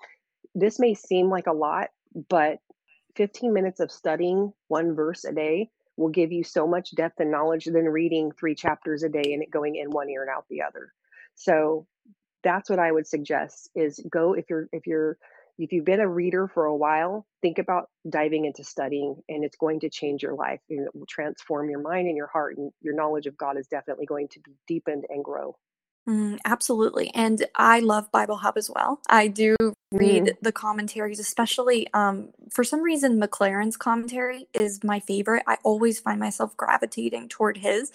this 0.56 0.80
may 0.80 0.94
seem 0.94 1.30
like 1.30 1.48
a 1.48 1.54
lot, 1.54 1.90
but 2.30 2.60
15 3.16 3.54
minutes 3.54 3.80
of 3.80 3.92
studying 3.92 4.54
one 4.68 4.96
verse 4.96 5.24
a 5.24 5.32
day 5.32 5.70
will 5.96 6.10
give 6.10 6.32
you 6.32 6.44
so 6.44 6.68
much 6.68 6.96
depth 6.96 7.20
and 7.20 7.32
knowledge 7.32 7.66
than 7.66 7.86
reading 7.86 8.32
three 8.32 8.56
chapters 8.56 9.04
a 9.04 9.10
day 9.10 9.34
and 9.34 9.44
it 9.44 9.52
going 9.52 9.76
in 9.76 9.92
one 9.92 10.10
ear 10.10 10.24
and 10.24 10.32
out 10.32 10.46
the 10.50 10.62
other. 10.62 10.92
So 11.36 11.88
that's 12.44 12.70
what 12.70 12.80
I 12.80 12.92
would 12.92 13.08
suggest 13.08 13.70
is 13.76 14.00
go 14.12 14.34
if 14.34 14.50
you're 14.50 14.68
if 14.72 14.86
you're 14.86 15.18
if 15.58 15.72
you've 15.72 15.86
been 15.86 16.00
a 16.00 16.08
reader 16.08 16.48
for 16.48 16.66
a 16.66 16.76
while, 16.76 17.26
think 17.42 17.60
about 17.60 17.90
diving 18.10 18.46
into 18.46 18.64
studying 18.64 19.22
and 19.30 19.44
it's 19.44 19.58
going 19.58 19.80
to 19.82 19.90
change 19.90 20.24
your 20.24 20.36
life 20.36 20.60
and 20.70 20.86
it 20.86 20.96
will 20.96 21.06
transform 21.08 21.70
your 21.70 21.82
mind 21.82 22.08
and 22.08 22.18
your 22.18 22.28
heart 22.28 22.58
and 22.58 22.72
your 22.82 22.96
knowledge 22.96 23.28
of 23.28 23.38
God 23.38 23.58
is 23.58 23.68
definitely 23.68 24.06
going 24.06 24.28
to 24.30 24.40
be 24.40 24.54
deepened 24.68 25.06
and 25.10 25.24
grow. 25.24 25.56
mm, 26.08 26.38
absolutely. 26.46 27.12
And 27.14 27.46
I 27.56 27.80
love 27.80 28.12
Bible 28.12 28.38
Hub 28.38 28.58
as 28.58 28.70
well. 28.74 29.02
I 29.10 29.28
do 29.28 29.56
read 29.92 30.34
Mm, 30.34 30.38
the 30.42 30.52
commentaries, 30.52 31.20
especially 31.20 31.88
um, 31.94 32.30
for 32.50 32.64
some 32.64 32.82
reason, 32.82 33.20
Maclaren's 33.20 33.78
commentary 33.78 34.48
is 34.54 34.84
my 34.84 35.00
favorite. 35.00 35.44
I 35.48 35.58
always 35.64 36.00
find 36.00 36.20
myself 36.20 36.58
gravitating 36.58 37.30
toward 37.30 37.58
his. 37.58 37.92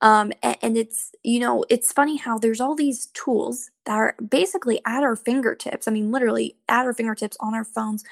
Um, 0.00 0.32
and 0.42 0.76
it's, 0.76 1.12
you 1.22 1.40
know, 1.40 1.64
it's 1.70 1.92
funny 1.92 2.16
how 2.16 2.38
there's 2.38 2.60
all 2.60 2.74
these 2.74 3.06
tools 3.14 3.70
that 3.86 3.94
are 3.94 4.14
basically 4.28 4.80
at 4.86 5.02
our 5.02 5.16
fingertips. 5.16 5.88
I 5.88 5.92
mean, 5.92 6.10
literally 6.12 6.56
at 6.68 6.84
our 6.84 6.92
fingertips 6.92 7.36
on 7.40 7.54
our 7.54 7.64
phones. 7.64 8.04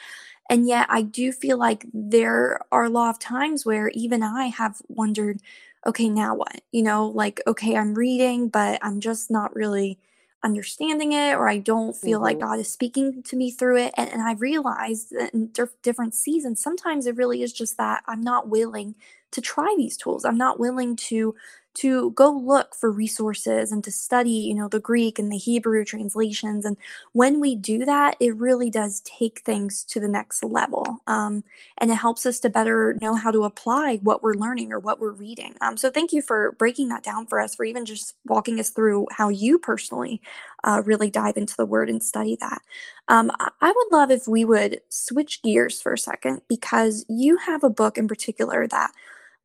And 0.50 0.66
yet, 0.68 0.86
I 0.90 1.02
do 1.02 1.32
feel 1.32 1.58
like 1.58 1.86
there 1.92 2.60
are 2.72 2.84
a 2.84 2.90
lot 2.90 3.10
of 3.10 3.18
times 3.18 3.64
where 3.66 3.88
even 3.90 4.22
I 4.22 4.46
have 4.46 4.82
wondered, 4.88 5.40
okay, 5.86 6.08
now 6.08 6.34
what? 6.34 6.60
You 6.72 6.82
know, 6.82 7.06
like, 7.08 7.40
okay, 7.46 7.76
I'm 7.76 7.94
reading, 7.94 8.48
but 8.48 8.78
I'm 8.82 9.00
just 9.00 9.30
not 9.30 9.54
really 9.54 9.98
understanding 10.44 11.12
it, 11.12 11.34
or 11.34 11.48
I 11.48 11.58
don't 11.58 11.96
feel 11.96 12.20
like 12.20 12.38
mhm, 12.38 12.40
God 12.40 12.58
is 12.58 12.70
speaking 12.70 13.22
to 13.24 13.36
me 13.36 13.50
through 13.52 13.78
it. 13.78 13.94
And, 13.96 14.10
and 14.10 14.22
I 14.22 14.32
realized 14.34 15.10
that 15.12 15.32
in 15.32 15.48
dif- 15.48 15.80
different 15.82 16.14
seasons, 16.14 16.60
sometimes 16.60 17.06
it 17.06 17.16
really 17.16 17.42
is 17.42 17.52
just 17.52 17.76
that 17.78 18.02
I'm 18.06 18.20
not 18.22 18.48
willing 18.48 18.96
to 19.30 19.40
try 19.40 19.72
these 19.78 19.96
tools. 19.96 20.24
I'm 20.24 20.36
not 20.36 20.58
willing 20.58 20.96
to 20.96 21.34
to 21.74 22.10
go 22.12 22.30
look 22.30 22.74
for 22.74 22.90
resources 22.90 23.72
and 23.72 23.82
to 23.84 23.90
study, 23.90 24.30
you 24.30 24.54
know, 24.54 24.68
the 24.68 24.80
Greek 24.80 25.18
and 25.18 25.32
the 25.32 25.38
Hebrew 25.38 25.84
translations. 25.84 26.64
And 26.64 26.76
when 27.12 27.40
we 27.40 27.56
do 27.56 27.84
that, 27.84 28.16
it 28.20 28.36
really 28.36 28.70
does 28.70 29.00
take 29.00 29.40
things 29.40 29.82
to 29.84 29.98
the 29.98 30.08
next 30.08 30.44
level. 30.44 30.98
Um, 31.06 31.44
and 31.78 31.90
it 31.90 31.94
helps 31.96 32.26
us 32.26 32.38
to 32.40 32.50
better 32.50 32.98
know 33.00 33.14
how 33.14 33.30
to 33.30 33.44
apply 33.44 34.00
what 34.02 34.22
we're 34.22 34.34
learning 34.34 34.72
or 34.72 34.78
what 34.78 35.00
we're 35.00 35.12
reading. 35.12 35.54
Um, 35.60 35.76
so 35.76 35.90
thank 35.90 36.12
you 36.12 36.20
for 36.20 36.52
breaking 36.52 36.88
that 36.88 37.02
down 37.02 37.26
for 37.26 37.40
us, 37.40 37.54
for 37.54 37.64
even 37.64 37.86
just 37.86 38.16
walking 38.26 38.60
us 38.60 38.70
through 38.70 39.06
how 39.10 39.30
you 39.30 39.58
personally 39.58 40.20
uh, 40.64 40.82
really 40.84 41.10
dive 41.10 41.36
into 41.36 41.56
the 41.56 41.66
word 41.66 41.88
and 41.88 42.02
study 42.02 42.36
that. 42.40 42.62
Um, 43.08 43.30
I 43.40 43.48
I 43.72 43.72
would 43.74 43.96
love 43.96 44.10
if 44.10 44.28
we 44.28 44.44
would 44.44 44.80
switch 44.90 45.40
gears 45.42 45.80
for 45.80 45.94
a 45.94 45.98
second 45.98 46.42
because 46.46 47.06
you 47.08 47.38
have 47.38 47.64
a 47.64 47.70
book 47.70 47.96
in 47.96 48.06
particular 48.06 48.66
that 48.66 48.92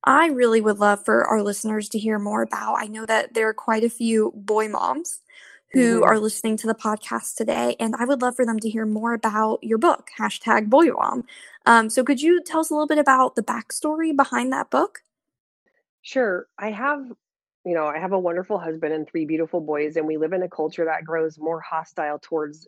I 0.03 0.27
really 0.27 0.61
would 0.61 0.79
love 0.79 1.03
for 1.03 1.25
our 1.25 1.41
listeners 1.41 1.89
to 1.89 1.99
hear 1.99 2.19
more 2.19 2.41
about. 2.41 2.75
I 2.77 2.85
know 2.85 3.05
that 3.05 3.33
there 3.33 3.49
are 3.49 3.53
quite 3.53 3.83
a 3.83 3.89
few 3.89 4.31
boy 4.35 4.69
moms 4.69 5.21
who 5.73 6.01
mhm. 6.01 6.05
are 6.05 6.19
listening 6.19 6.55
to 6.57 6.67
the 6.67 6.75
podcast 6.75 7.35
today, 7.35 7.75
and 7.79 7.95
I 7.95 8.05
would 8.05 8.21
love 8.21 8.35
for 8.35 8.45
them 8.45 8.59
to 8.59 8.69
hear 8.69 8.85
more 8.85 9.13
about 9.13 9.63
your 9.63 9.77
book, 9.77 10.09
hashtag 10.17 10.69
boy 10.69 10.87
mom. 10.87 11.25
Um, 11.65 11.89
so 11.89 12.03
could 12.03 12.21
you 12.21 12.41
tell 12.41 12.61
us 12.61 12.69
a 12.69 12.73
little 12.73 12.87
bit 12.87 12.97
about 12.97 13.35
the 13.35 13.43
backstory 13.43 14.15
behind 14.15 14.53
that 14.53 14.69
book? 14.69 15.03
Sure. 16.01 16.47
I 16.57 16.71
have, 16.71 17.11
you 17.65 17.73
know, 17.73 17.85
I 17.85 17.99
have 17.99 18.13
a 18.13 18.19
wonderful 18.19 18.57
husband 18.57 18.93
and 18.93 19.05
three 19.09 19.25
beautiful 19.25 19.59
boys, 19.59 19.97
and 19.97 20.07
we 20.07 20.15
live 20.15 20.31
in 20.31 20.43
a 20.43 20.49
culture 20.49 20.85
that 20.85 21.03
grows 21.03 21.37
more 21.37 21.59
hostile 21.59 22.19
towards 22.19 22.65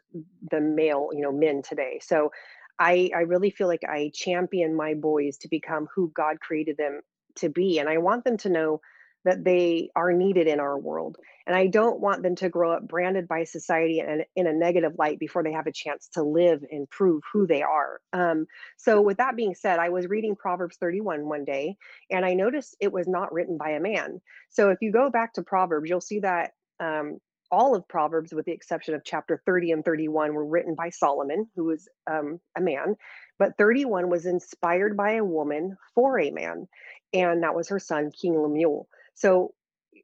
the 0.52 0.60
male, 0.60 1.10
you 1.14 1.22
know, 1.22 1.32
men 1.32 1.62
today. 1.62 2.00
So 2.02 2.34
I 2.80 3.12
I 3.16 3.22
really 3.22 3.50
feel 3.50 3.68
like 3.68 3.84
I 3.88 4.12
champion 4.14 4.76
my 4.76 4.94
boys 4.94 5.38
to 5.38 5.48
become 5.48 5.88
who 5.96 6.12
God 6.14 6.42
created 6.42 6.76
them 6.76 7.00
to 7.40 7.50
be. 7.50 7.80
And 7.80 7.90
I 7.90 7.98
want 7.98 8.24
them 8.24 8.38
to 8.38 8.50
know 8.50 8.82
that 9.26 9.44
they 9.44 9.90
are 9.96 10.14
needed 10.14 10.48
in 10.48 10.60
our 10.60 10.78
world. 10.78 11.18
And 11.46 11.56
I 11.56 11.68
don't 11.68 12.00
want 12.00 12.24
them 12.24 12.36
to 12.36 12.50
grow 12.50 12.72
up 12.72 12.88
branded 12.88 13.28
by 13.28 13.44
society 13.44 14.00
and 14.00 14.24
in 14.36 14.48
a 14.48 14.54
negative 14.54 14.94
light 14.98 15.20
before 15.20 15.44
they 15.44 15.52
have 15.52 15.68
a 15.68 15.74
chance 15.74 16.08
to 16.14 16.24
live 16.24 16.64
and 16.72 16.90
prove 16.90 17.24
who 17.34 17.46
they 17.48 17.62
are. 17.62 18.00
Um, 18.14 18.46
so, 18.78 19.02
with 19.02 19.18
that 19.18 19.36
being 19.36 19.56
said, 19.56 19.80
I 19.80 19.90
was 19.90 20.08
reading 20.08 20.36
Proverbs 20.36 20.78
31 20.78 21.28
one 21.28 21.44
day 21.44 21.76
and 22.10 22.26
I 22.26 22.34
noticed 22.34 22.78
it 22.80 22.94
was 22.94 23.08
not 23.08 23.34
written 23.34 23.58
by 23.58 23.72
a 23.72 23.80
man. 23.80 24.22
So 24.50 24.70
if 24.70 24.80
you 24.82 24.92
go 24.92 25.10
back 25.10 25.34
to 25.34 25.44
Proverbs, 25.44 25.90
you'll 25.90 26.02
see 26.02 26.20
that 26.20 26.52
um, 26.80 27.20
all 27.52 27.76
of 27.76 27.88
Proverbs, 27.88 28.34
with 28.34 28.46
the 28.46 28.52
exception 28.52 28.94
of 28.94 29.04
chapter 29.04 29.42
30 29.46 29.72
and 29.72 29.86
31, 29.86 30.34
were 30.34 30.46
written 30.46 30.76
by 30.76 30.90
Solomon, 30.90 31.48
who 31.56 31.66
was 31.66 31.88
um, 32.10 32.40
a 32.56 32.62
man. 32.62 32.96
But 33.38 33.58
31 33.58 34.10
was 34.10 34.26
inspired 34.26 34.96
by 34.96 35.14
a 35.14 35.24
woman 35.24 35.78
for 35.96 36.20
a 36.20 36.32
man, 36.32 36.68
and 37.14 37.44
that 37.44 37.56
was 37.56 37.70
her 37.70 37.80
son, 37.80 38.12
King 38.12 38.42
Lemuel. 38.42 38.88
So 39.16 39.54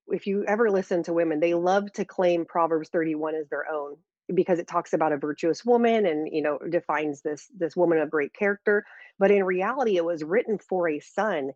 if 0.08 0.28
you 0.28 0.46
ever 0.46 0.70
listen 0.70 1.04
to 1.04 1.14
women, 1.14 1.40
they 1.40 1.54
love 1.54 1.92
to 1.94 2.06
claim 2.06 2.46
Proverbs 2.46 2.90
31 2.90 3.36
as 3.36 3.48
their 3.50 3.70
own 3.72 3.98
because 4.34 4.60
it 4.60 4.68
talks 4.68 4.94
about 4.94 5.12
a 5.14 5.18
virtuous 5.18 5.64
woman 5.64 6.06
and 6.06 6.28
you 6.32 6.42
know 6.42 6.58
defines 6.70 7.22
this 7.22 7.48
this 7.56 7.76
woman 7.76 8.00
of 8.00 8.10
great 8.10 8.34
character. 8.34 8.86
But 9.20 9.32
in 9.32 9.44
reality 9.44 9.98
it 9.98 10.06
was 10.06 10.24
written 10.24 10.58
for 10.58 10.90
a 10.90 11.00
son 11.00 11.52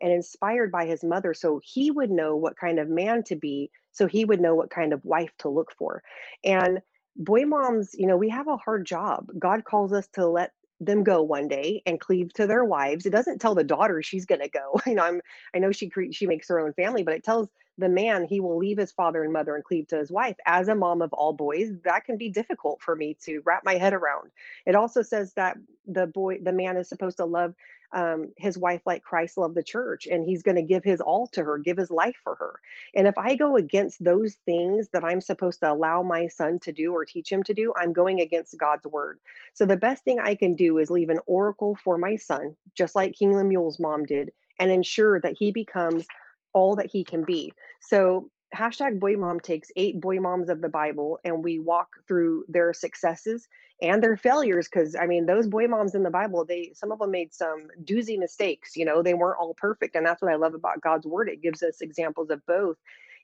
and 0.00 0.12
inspired 0.12 0.72
by 0.72 0.86
his 0.86 1.04
mother 1.04 1.32
so 1.32 1.60
he 1.62 1.90
would 1.90 2.10
know 2.10 2.34
what 2.34 2.58
kind 2.58 2.80
of 2.80 2.88
man 2.88 3.22
to 3.24 3.36
be 3.36 3.70
so 3.92 4.06
he 4.06 4.24
would 4.24 4.40
know 4.40 4.54
what 4.54 4.70
kind 4.70 4.92
of 4.92 5.04
wife 5.04 5.30
to 5.38 5.48
look 5.48 5.72
for. 5.78 6.02
And 6.44 6.80
boy 7.14 7.44
moms 7.44 7.94
you 7.94 8.06
know 8.06 8.16
we 8.16 8.30
have 8.30 8.48
a 8.48 8.56
hard 8.56 8.84
job. 8.84 9.26
God 9.38 9.64
calls 9.64 9.92
us 9.92 10.08
to 10.14 10.26
let 10.26 10.52
them 10.86 11.04
go 11.04 11.22
one 11.22 11.48
day 11.48 11.82
and 11.86 12.00
cleave 12.00 12.32
to 12.34 12.46
their 12.46 12.64
wives. 12.64 13.06
It 13.06 13.10
doesn't 13.10 13.40
tell 13.40 13.54
the 13.54 13.64
daughter 13.64 14.02
she's 14.02 14.26
going 14.26 14.40
to 14.40 14.48
go. 14.48 14.80
You 14.86 14.94
know, 14.94 15.04
I'm 15.04 15.20
I 15.54 15.58
know 15.58 15.72
she 15.72 15.88
cre- 15.88 16.12
she 16.12 16.26
makes 16.26 16.48
her 16.48 16.60
own 16.60 16.72
family, 16.74 17.02
but 17.02 17.14
it 17.14 17.24
tells 17.24 17.48
the 17.78 17.88
man 17.88 18.24
he 18.24 18.40
will 18.40 18.58
leave 18.58 18.78
his 18.78 18.92
father 18.92 19.22
and 19.22 19.32
mother 19.32 19.54
and 19.54 19.64
cleave 19.64 19.88
to 19.88 19.98
his 19.98 20.10
wife. 20.10 20.36
As 20.46 20.68
a 20.68 20.74
mom 20.74 21.02
of 21.02 21.12
all 21.12 21.32
boys, 21.32 21.70
that 21.84 22.04
can 22.04 22.16
be 22.16 22.28
difficult 22.28 22.80
for 22.80 22.94
me 22.94 23.16
to 23.24 23.42
wrap 23.44 23.64
my 23.64 23.74
head 23.74 23.94
around. 23.94 24.30
It 24.66 24.74
also 24.74 25.02
says 25.02 25.32
that 25.34 25.56
the 25.86 26.06
boy 26.06 26.38
the 26.38 26.52
man 26.52 26.76
is 26.76 26.88
supposed 26.88 27.16
to 27.16 27.24
love 27.24 27.54
um, 27.92 28.32
his 28.36 28.56
wife 28.56 28.80
like 28.86 29.02
Christ 29.02 29.36
loved 29.36 29.54
the 29.54 29.62
church, 29.62 30.06
and 30.06 30.24
he's 30.24 30.42
going 30.42 30.56
to 30.56 30.62
give 30.62 30.82
his 30.82 31.00
all 31.00 31.26
to 31.28 31.44
her, 31.44 31.58
give 31.58 31.76
his 31.76 31.90
life 31.90 32.16
for 32.24 32.34
her. 32.36 32.58
And 32.94 33.06
if 33.06 33.18
I 33.18 33.36
go 33.36 33.56
against 33.56 34.02
those 34.02 34.36
things 34.46 34.88
that 34.92 35.04
I'm 35.04 35.20
supposed 35.20 35.60
to 35.60 35.70
allow 35.70 36.02
my 36.02 36.28
son 36.28 36.58
to 36.60 36.72
do 36.72 36.94
or 36.94 37.04
teach 37.04 37.30
him 37.30 37.42
to 37.44 37.54
do, 37.54 37.72
I'm 37.76 37.92
going 37.92 38.20
against 38.20 38.58
God's 38.58 38.86
word. 38.86 39.18
So 39.52 39.66
the 39.66 39.76
best 39.76 40.04
thing 40.04 40.20
I 40.20 40.34
can 40.34 40.54
do 40.54 40.78
is 40.78 40.90
leave 40.90 41.10
an 41.10 41.20
oracle 41.26 41.76
for 41.84 41.98
my 41.98 42.16
son, 42.16 42.56
just 42.74 42.94
like 42.94 43.14
King 43.14 43.36
Lemuel's 43.36 43.78
mom 43.78 44.04
did, 44.04 44.32
and 44.58 44.70
ensure 44.70 45.20
that 45.20 45.36
he 45.38 45.52
becomes 45.52 46.06
all 46.52 46.76
that 46.76 46.86
he 46.86 47.04
can 47.04 47.24
be. 47.24 47.52
So 47.80 48.30
hashtag 48.54 49.00
boy 49.00 49.16
mom 49.16 49.40
takes 49.40 49.70
eight 49.76 50.00
boy 50.00 50.20
moms 50.20 50.48
of 50.48 50.60
the 50.60 50.68
bible 50.68 51.18
and 51.24 51.42
we 51.42 51.58
walk 51.58 51.88
through 52.06 52.44
their 52.48 52.72
successes 52.72 53.48
and 53.80 54.02
their 54.02 54.16
failures 54.16 54.68
because 54.68 54.94
i 54.94 55.06
mean 55.06 55.26
those 55.26 55.46
boy 55.46 55.66
moms 55.66 55.94
in 55.94 56.02
the 56.02 56.10
bible 56.10 56.44
they 56.44 56.70
some 56.74 56.92
of 56.92 56.98
them 56.98 57.10
made 57.10 57.32
some 57.32 57.68
doozy 57.84 58.18
mistakes 58.18 58.76
you 58.76 58.84
know 58.84 59.02
they 59.02 59.14
weren't 59.14 59.38
all 59.40 59.54
perfect 59.54 59.96
and 59.96 60.04
that's 60.04 60.20
what 60.20 60.30
i 60.30 60.36
love 60.36 60.54
about 60.54 60.80
god's 60.80 61.06
word. 61.06 61.28
It 61.28 61.42
gives 61.42 61.62
us 61.62 61.80
examples 61.80 62.30
of 62.30 62.44
both. 62.46 62.76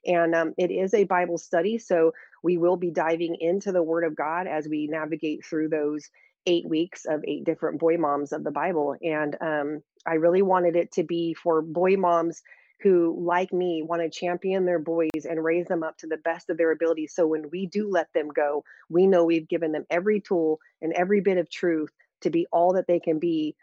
And 0.05 0.33
um, 0.33 0.53
it 0.57 0.71
is 0.71 0.93
a 0.93 1.03
bible 1.03 1.37
study 1.37 1.77
so 1.77 2.13
we 2.41 2.57
will 2.57 2.77
be 2.77 2.89
diving 2.89 3.35
into 3.39 3.71
the 3.71 3.83
word 3.83 4.05
of 4.05 4.15
god 4.15 4.47
as 4.47 4.67
we 4.67 4.87
navigate 4.87 5.45
through 5.45 5.69
those 5.69 6.09
eight 6.45 6.67
weeks 6.67 7.05
of 7.05 7.21
eight 7.27 7.43
different 7.43 7.79
boy 7.79 7.97
moms 7.97 8.31
of 8.31 8.43
the 8.43 8.51
bible. 8.51 8.95
And 9.03 9.37
um, 9.41 9.83
i 10.07 10.13
really 10.15 10.41
wanted 10.41 10.75
it 10.75 10.91
to 10.93 11.03
be 11.03 11.35
for 11.35 11.61
boy 11.61 11.97
moms 11.97 12.41
who, 12.81 13.15
like 13.19 13.51
me, 13.51 13.83
want 13.83 14.01
to 14.01 14.09
champion 14.09 14.65
their 14.65 14.79
boys 14.79 15.25
and 15.29 15.43
raise 15.43 15.67
them 15.67 15.83
up 15.83 15.97
to 15.97 16.07
the 16.07 16.17
best 16.17 16.49
of 16.49 16.57
their 16.57 16.71
ability. 16.71 17.07
So 17.07 17.27
when 17.27 17.49
we 17.51 17.65
do 17.65 17.89
let 17.89 18.11
them 18.13 18.29
go, 18.29 18.63
we 18.89 19.07
know 19.07 19.25
we've 19.25 19.47
given 19.47 19.71
them 19.71 19.85
every 19.89 20.21
tool 20.21 20.59
and 20.81 20.93
every 20.93 21.21
bit 21.21 21.37
of 21.37 21.49
truth 21.49 21.91
to 22.21 22.29
be 22.29 22.47
all 22.51 22.73
that 22.73 22.87
they 22.87 22.99
can 22.99 23.19
be 23.19 23.55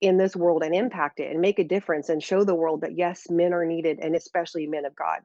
in 0.00 0.16
this 0.16 0.36
world 0.36 0.62
and 0.62 0.74
impact 0.74 1.18
it 1.18 1.30
and 1.30 1.40
make 1.40 1.58
a 1.58 1.64
difference 1.64 2.08
and 2.08 2.22
show 2.22 2.44
the 2.44 2.54
world 2.54 2.82
that 2.82 2.96
yes, 2.96 3.28
men 3.30 3.52
are 3.52 3.64
needed 3.64 3.98
and 4.00 4.14
especially 4.14 4.66
men 4.66 4.84
of 4.84 4.94
God. 4.94 5.20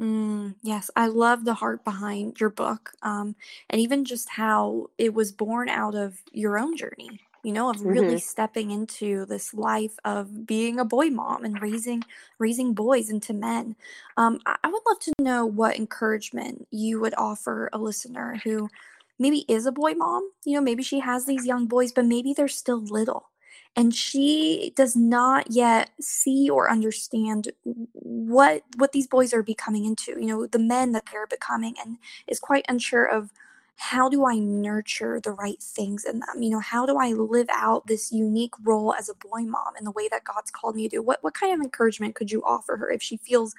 Mm, 0.00 0.56
yes, 0.62 0.90
I 0.94 1.06
love 1.06 1.44
the 1.46 1.54
heart 1.54 1.82
behind 1.82 2.38
your 2.38 2.50
book, 2.50 2.92
um, 3.00 3.34
and 3.70 3.80
even 3.80 4.04
just 4.04 4.28
how 4.28 4.90
it 4.98 5.14
was 5.14 5.32
born 5.32 5.70
out 5.70 5.94
of 5.94 6.20
your 6.32 6.58
own 6.58 6.76
journey 6.76 7.20
you 7.46 7.52
know, 7.52 7.70
of 7.70 7.80
really 7.82 8.18
hmm 8.18 8.18
stepping 8.18 8.70
into 8.72 9.24
this 9.26 9.54
life 9.54 9.96
of 10.04 10.46
being 10.46 10.80
a 10.80 10.84
boy 10.84 11.10
mom 11.10 11.44
and 11.44 11.62
raising 11.62 12.04
raising 12.40 12.74
boys 12.74 13.08
into 13.10 13.32
men. 13.32 13.76
Um, 14.16 14.40
I, 14.46 14.56
I 14.64 14.68
would 14.68 14.82
love 14.88 14.98
to 15.00 15.12
know 15.20 15.46
what 15.46 15.76
encouragement 15.76 16.66
you 16.72 17.00
would 17.00 17.14
offer 17.16 17.70
a 17.72 17.78
listener 17.78 18.40
who 18.44 18.70
maybe 19.18 19.44
is 19.48 19.66
a 19.66 19.72
boy 19.72 19.94
mom. 19.94 20.30
You 20.44 20.54
know, 20.54 20.60
maybe 20.60 20.82
she 20.82 21.00
has 21.00 21.26
these 21.26 21.46
young 21.46 21.66
boys, 21.66 21.92
but 21.92 22.04
maybe 22.06 22.32
they're 22.32 22.48
still 22.48 22.82
little. 22.82 23.30
And 23.76 23.94
she 23.94 24.72
does 24.74 24.96
not 24.96 25.50
yet 25.50 25.90
see 26.00 26.48
or 26.50 26.70
understand 26.70 27.52
what 27.62 28.62
what 28.76 28.92
these 28.92 29.06
boys 29.06 29.34
are 29.34 29.42
becoming 29.42 29.84
into, 29.84 30.12
you 30.12 30.26
know, 30.26 30.46
the 30.46 30.58
men 30.58 30.92
that 30.92 31.04
they're 31.12 31.26
becoming, 31.26 31.74
and 31.84 31.98
is 32.26 32.40
quite 32.40 32.64
unsure 32.68 33.04
of 33.04 33.30
how 33.76 34.08
do 34.08 34.26
I 34.26 34.36
nurture 34.38 35.20
the 35.20 35.32
right 35.32 35.62
things 35.62 36.04
in 36.04 36.20
them? 36.20 36.42
You 36.42 36.50
know, 36.50 36.60
how 36.60 36.86
do 36.86 36.96
I 36.98 37.12
live 37.12 37.48
out 37.52 37.86
this 37.86 38.10
unique 38.12 38.54
role 38.62 38.94
as 38.94 39.08
a 39.08 39.14
boy 39.14 39.42
mom 39.42 39.76
in 39.78 39.84
the 39.84 39.90
way 39.92 40.08
that 40.08 40.24
God's 40.24 40.50
called 40.50 40.76
me 40.76 40.88
to 40.88 40.96
do? 40.96 41.02
What 41.02 41.22
what 41.22 41.34
kind 41.34 41.54
of 41.54 41.60
encouragement 41.64 42.14
could 42.14 42.30
you 42.30 42.42
offer 42.44 42.76
her 42.78 42.90
if 42.90 43.02
she 43.02 43.16
feels 43.18 43.54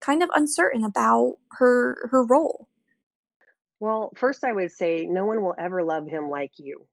kind 0.00 0.22
of 0.22 0.30
uncertain 0.34 0.84
about 0.84 1.38
her 1.52 2.08
her 2.10 2.24
role? 2.24 2.68
Well, 3.80 4.12
first, 4.16 4.44
I 4.44 4.52
would 4.52 4.70
say 4.72 5.06
no 5.06 5.26
one 5.26 5.42
will 5.42 5.54
ever 5.58 5.82
love 5.82 6.06
him 6.06 6.28
like 6.30 6.52
you. 6.58 6.86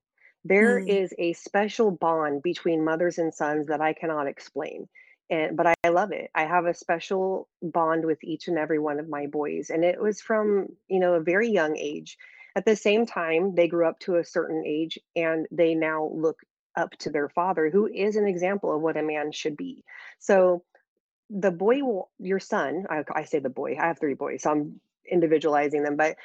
There 0.44 0.80
Mm, 0.80 0.80
is 0.80 1.14
a 1.18 1.34
special 1.34 1.92
bond 1.92 2.42
between 2.42 2.84
mothers 2.84 3.18
and 3.18 3.34
sons 3.34 3.68
that 3.68 3.82
I 3.82 3.94
cannot 3.94 4.28
explain. 4.28 4.88
And 5.30 5.56
but 5.56 5.68
I 5.84 5.90
love 5.90 6.12
it. 6.12 6.32
I 6.34 6.46
have 6.46 6.66
a 6.66 6.74
special 6.74 7.48
bond 7.62 8.06
with 8.06 8.24
each 8.24 8.48
and 8.48 8.58
every 8.58 8.80
one 8.80 9.00
of 9.00 9.08
my 9.10 9.28
boys. 9.28 9.70
And 9.70 9.84
it 9.84 10.02
was 10.02 10.22
from, 10.22 10.70
you 10.88 11.00
know, 11.00 11.14
a 11.14 11.22
very 11.22 11.50
young 11.50 11.78
age. 11.78 12.18
At 12.60 12.66
the 12.66 12.76
same 12.76 13.06
time, 13.06 13.56
they 13.56 13.70
grew 13.70 13.88
up 13.88 14.00
to 14.00 14.18
a 14.18 14.24
certain 14.26 14.66
age 14.66 15.00
and 15.16 15.48
they 15.50 15.76
now 15.76 16.12
look 16.14 16.42
up 16.76 16.92
to 17.00 17.10
their 17.10 17.30
father, 17.30 17.70
who 17.70 17.88
is 17.88 18.18
an 18.18 18.28
example 18.28 18.76
of 18.76 18.82
what 18.82 18.98
a 18.98 19.02
man 19.02 19.32
should 19.32 19.56
be. 19.56 19.86
So 20.20 20.66
the 21.30 21.52
boy 21.52 21.82
will 21.82 22.12
your 22.20 22.40
son 22.42 22.86
I, 22.90 23.06
I 23.16 23.24
say 23.24 23.40
the 23.40 23.50
boy 23.50 23.78
i 23.80 23.86
have 23.88 24.00
three 24.00 24.16
boys 24.16 24.44
so 24.44 24.52
i'm 24.52 24.82
individualizing 25.10 25.84
them 25.84 25.96
but 25.96 26.18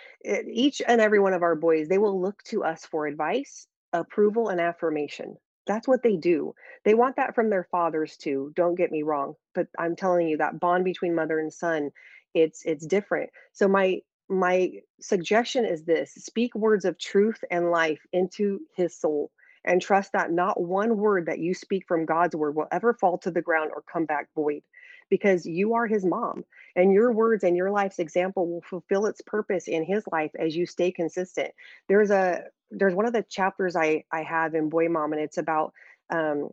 each 0.51 0.83
and 0.89 1.01
every 1.01 1.21
one 1.21 1.35
of 1.35 1.43
our 1.43 1.55
boys 1.55 1.89
they 1.89 1.99
will 1.99 2.21
look 2.21 2.43
to 2.45 2.65
us 2.65 2.85
for 2.85 3.07
advice 3.07 3.69
approval 3.93 4.49
and 4.49 4.61
affirmation. 4.61 5.37
That's 5.67 5.87
what 5.87 6.03
they 6.03 6.17
do. 6.17 6.55
They 6.85 6.95
want 6.95 7.17
that 7.17 7.35
from 7.37 7.49
their 7.49 7.69
fathers 7.71 8.17
too 8.17 8.53
don't 8.57 8.75
get 8.75 8.91
me 8.91 9.03
wrong 9.03 9.35
but 9.55 9.69
i'm 9.79 9.95
telling 9.95 10.27
you 10.27 10.39
that 10.39 10.59
bond 10.59 10.85
between 10.85 11.15
mother 11.15 11.39
and 11.39 11.53
son 11.53 11.93
it's 12.35 12.63
it's 12.65 12.87
different. 12.87 13.31
So 13.53 13.69
my 13.69 14.01
my 14.29 14.73
suggestion 15.01 15.65
is 15.65 15.85
this 15.85 16.13
speak 16.15 16.55
words 16.55 16.85
of 16.85 16.99
truth 16.99 17.43
and 17.51 17.71
life 17.71 18.01
into 18.13 18.61
his 18.75 18.97
soul 18.97 19.31
and 19.65 19.81
trust 19.81 20.13
that 20.13 20.31
not 20.31 20.61
one 20.61 20.97
word 20.97 21.27
that 21.27 21.39
you 21.39 21.55
speak 21.55 21.85
from 21.87 22.07
god's 22.07 22.35
word 22.35 22.55
will 22.55 22.69
ever 22.73 22.95
fall 22.95 23.19
to 23.19 23.31
the 23.31 23.43
ground 23.43 23.71
or 23.75 23.83
come 23.83 24.07
back 24.07 24.29
void 24.35 24.63
because 25.11 25.47
you 25.47 25.75
are 25.75 25.87
his 25.87 26.05
mom 26.05 26.45
and 26.77 26.93
your 26.93 27.13
words 27.13 27.45
and 27.45 27.57
your 27.57 27.71
life's 27.71 27.99
example 27.99 28.49
will 28.49 28.63
fulfill 28.63 29.07
its 29.07 29.21
purpose 29.21 29.69
in 29.69 29.85
his 29.85 30.05
life 30.11 30.31
as 30.39 30.57
you 30.57 30.67
stay 30.67 30.91
consistent. 30.91 31.53
There's 31.89 32.11
a 32.11 32.45
there's 32.71 32.95
one 32.95 33.07
of 33.07 33.13
the 33.13 33.23
chapters 33.23 33.77
i 33.77 34.03
i 34.11 34.23
have 34.23 34.55
in 34.55 34.69
boy 34.69 34.89
mom 34.89 35.13
and 35.13 35.23
it's 35.23 35.39
about 35.39 35.73
um 36.11 36.49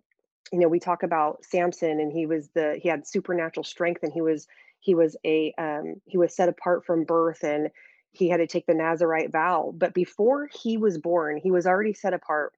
you 0.51 0.59
know 0.59 0.67
we 0.67 0.79
talk 0.79 1.03
about 1.03 1.43
samson 1.43 1.99
and 1.99 2.11
he 2.11 2.25
was 2.25 2.49
the 2.49 2.77
he 2.81 2.89
had 2.89 3.07
supernatural 3.07 3.63
strength 3.63 4.03
and 4.03 4.13
he 4.13 4.21
was 4.21 4.47
he 4.81 4.95
was 4.95 5.17
a 5.25 5.53
um 5.57 5.95
he 6.05 6.17
was 6.17 6.35
set 6.35 6.49
apart 6.49 6.85
from 6.85 7.05
birth 7.05 7.43
and 7.43 7.69
he 8.11 8.29
had 8.29 8.37
to 8.37 8.47
take 8.47 8.67
the 8.67 8.75
nazarite 8.75 9.31
vow 9.31 9.73
but 9.77 9.93
before 9.93 10.49
he 10.53 10.77
was 10.77 10.99
born 10.99 11.37
he 11.37 11.51
was 11.51 11.67
already 11.67 11.93
set 11.93 12.13
apart 12.13 12.53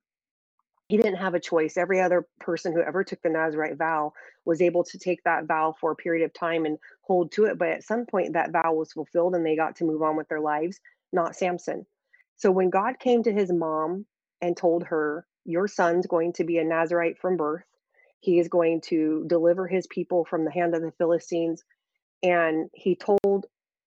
he 0.90 0.98
didn't 0.98 1.16
have 1.16 1.34
a 1.34 1.40
choice. 1.40 1.78
Every 1.78 2.02
other 2.02 2.28
person 2.40 2.74
who 2.74 2.82
ever 2.82 3.04
took 3.04 3.22
the 3.24 3.30
Nazarite 3.30 3.78
vow 3.78 4.14
was 4.46 4.62
able 4.62 4.84
to 4.86 5.00
take 5.00 5.24
that 5.24 5.46
vow 5.46 5.76
for 5.82 5.92
a 5.92 5.96
period 5.96 6.26
of 6.26 6.34
time 6.34 6.66
and 6.66 6.78
hold 7.02 7.32
to 7.34 7.46
it. 7.46 7.58
But 7.58 7.70
at 7.70 7.84
some 7.84 8.06
point, 8.06 8.34
that 8.34 8.52
vow 8.52 8.74
was 8.74 8.94
fulfilled 8.94 9.36
and 9.36 9.46
they 9.46 9.56
got 9.56 9.78
to 9.78 9.86
move 9.86 10.04
on 10.04 10.18
with 10.18 10.28
their 10.28 10.42
lives, 10.42 10.80
not 11.12 11.36
Samson. 11.36 11.86
So 12.36 12.52
when 12.52 12.70
God 12.70 13.00
came 13.00 13.24
to 13.24 13.34
his 13.34 13.52
mom 13.52 14.06
and 14.42 14.58
told 14.58 14.84
her, 14.86 15.26
Your 15.46 15.68
son's 15.68 16.08
going 16.08 16.34
to 16.34 16.44
be 16.44 16.60
a 16.60 16.64
Nazarite 16.64 17.18
from 17.18 17.38
birth, 17.38 17.66
he 18.20 18.40
is 18.40 18.48
going 18.48 18.82
to 18.82 19.26
deliver 19.28 19.68
his 19.68 19.88
people 19.88 20.26
from 20.26 20.46
the 20.46 20.52
hand 20.52 20.76
of 20.76 20.82
the 20.82 20.92
Philistines. 20.92 21.64
And 22.24 22.70
he 22.74 22.96
told 22.96 23.46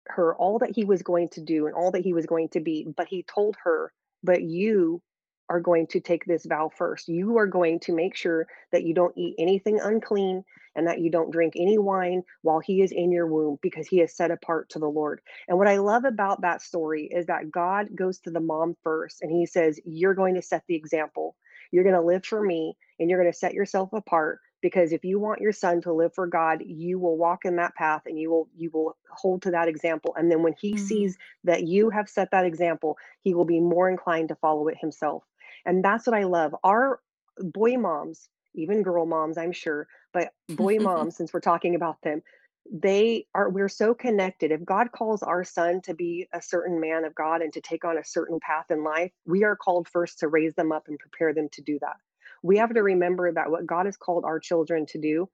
her 0.06 0.34
all 0.36 0.58
that 0.58 0.74
he 0.74 0.84
was 0.84 1.02
going 1.02 1.28
to 1.30 1.40
do 1.40 1.66
and 1.66 1.74
all 1.74 1.90
that 1.92 2.04
he 2.04 2.12
was 2.12 2.26
going 2.26 2.50
to 2.50 2.60
be, 2.60 2.86
but 2.96 3.08
he 3.08 3.24
told 3.24 3.56
her, 3.64 3.92
But 4.22 4.42
you 4.42 5.02
are 5.48 5.60
going 5.60 5.86
to 5.88 6.00
take 6.00 6.24
this 6.24 6.44
vow 6.44 6.70
first. 6.76 7.08
You 7.08 7.38
are 7.38 7.46
going 7.46 7.80
to 7.80 7.94
make 7.94 8.14
sure 8.14 8.46
that 8.70 8.84
you 8.84 8.94
don't 8.94 9.16
eat 9.16 9.34
anything 9.38 9.80
unclean 9.80 10.44
and 10.76 10.86
that 10.86 11.00
you 11.00 11.10
don't 11.10 11.30
drink 11.30 11.54
any 11.56 11.78
wine 11.78 12.22
while 12.42 12.60
he 12.60 12.82
is 12.82 12.92
in 12.92 13.10
your 13.10 13.26
womb 13.26 13.58
because 13.62 13.88
he 13.88 14.00
is 14.00 14.14
set 14.14 14.30
apart 14.30 14.68
to 14.70 14.78
the 14.78 14.88
Lord. 14.88 15.20
And 15.48 15.58
what 15.58 15.68
I 15.68 15.78
love 15.78 16.04
about 16.04 16.42
that 16.42 16.62
story 16.62 17.08
is 17.10 17.26
that 17.26 17.50
God 17.50 17.88
goes 17.96 18.18
to 18.20 18.30
the 18.30 18.40
mom 18.40 18.76
first 18.84 19.22
and 19.22 19.32
he 19.32 19.46
says, 19.46 19.80
You're 19.84 20.14
going 20.14 20.34
to 20.34 20.42
set 20.42 20.64
the 20.68 20.76
example. 20.76 21.34
You're 21.72 21.84
going 21.84 21.96
to 21.96 22.02
live 22.02 22.24
for 22.24 22.42
me 22.42 22.76
and 22.98 23.08
you're 23.08 23.20
going 23.20 23.32
to 23.32 23.38
set 23.38 23.54
yourself 23.54 23.92
apart 23.92 24.40
because 24.60 24.92
if 24.92 25.04
you 25.04 25.18
want 25.18 25.40
your 25.40 25.52
son 25.52 25.80
to 25.82 25.92
live 25.92 26.14
for 26.14 26.26
God, 26.26 26.62
you 26.66 26.98
will 26.98 27.16
walk 27.16 27.44
in 27.44 27.56
that 27.56 27.74
path 27.74 28.02
and 28.06 28.18
you 28.18 28.30
will 28.30 28.48
you 28.56 28.70
will 28.72 28.96
hold 29.10 29.42
to 29.42 29.50
that 29.52 29.68
example. 29.68 30.14
And 30.16 30.30
then 30.30 30.42
when 30.42 30.54
he 30.60 30.74
mm, 30.74 30.78
sees 30.78 31.16
that 31.44 31.66
you 31.66 31.90
have 31.90 32.08
set 32.08 32.30
that 32.32 32.44
example, 32.44 32.96
he 33.22 33.34
will 33.34 33.44
be 33.44 33.60
more 33.60 33.88
inclined 33.88 34.28
to 34.28 34.36
follow 34.36 34.68
it 34.68 34.78
himself. 34.80 35.24
And 35.64 35.84
that's 35.84 36.06
what 36.06 36.16
I 36.16 36.24
love. 36.24 36.54
Our 36.64 37.00
boy 37.38 37.76
moms, 37.76 38.28
even 38.54 38.82
girl 38.82 39.06
moms, 39.06 39.38
I'm 39.38 39.52
sure, 39.52 39.86
but 40.12 40.32
boy 40.48 40.78
moms, 40.80 41.16
since 41.16 41.32
we're 41.32 41.40
talking 41.40 41.74
about 41.74 42.00
them, 42.02 42.22
they 42.70 43.26
are 43.34 43.48
we're 43.48 43.68
so 43.68 43.94
connected. 43.94 44.50
If 44.50 44.64
God 44.64 44.92
calls 44.92 45.22
our 45.22 45.44
son 45.44 45.80
to 45.82 45.94
be 45.94 46.28
a 46.32 46.42
certain 46.42 46.80
man 46.80 47.04
of 47.04 47.14
God 47.14 47.40
and 47.42 47.52
to 47.54 47.60
take 47.60 47.84
on 47.84 47.96
a 47.96 48.04
certain 48.04 48.40
path 48.40 48.66
in 48.70 48.84
life, 48.84 49.12
we 49.26 49.44
are 49.44 49.56
called 49.56 49.88
first 49.88 50.18
to 50.20 50.28
raise 50.28 50.54
them 50.54 50.72
up 50.72 50.88
and 50.88 50.98
prepare 50.98 51.32
them 51.32 51.48
to 51.52 51.62
do 51.62 51.78
that. 51.80 51.96
We 52.42 52.58
have 52.58 52.74
to 52.74 52.82
remember 52.82 53.32
that 53.32 53.50
what 53.50 53.66
God 53.66 53.86
has 53.86 53.96
called 53.96 54.24
our 54.24 54.40
children 54.40 54.86
to 54.88 54.98
do, 55.00 55.28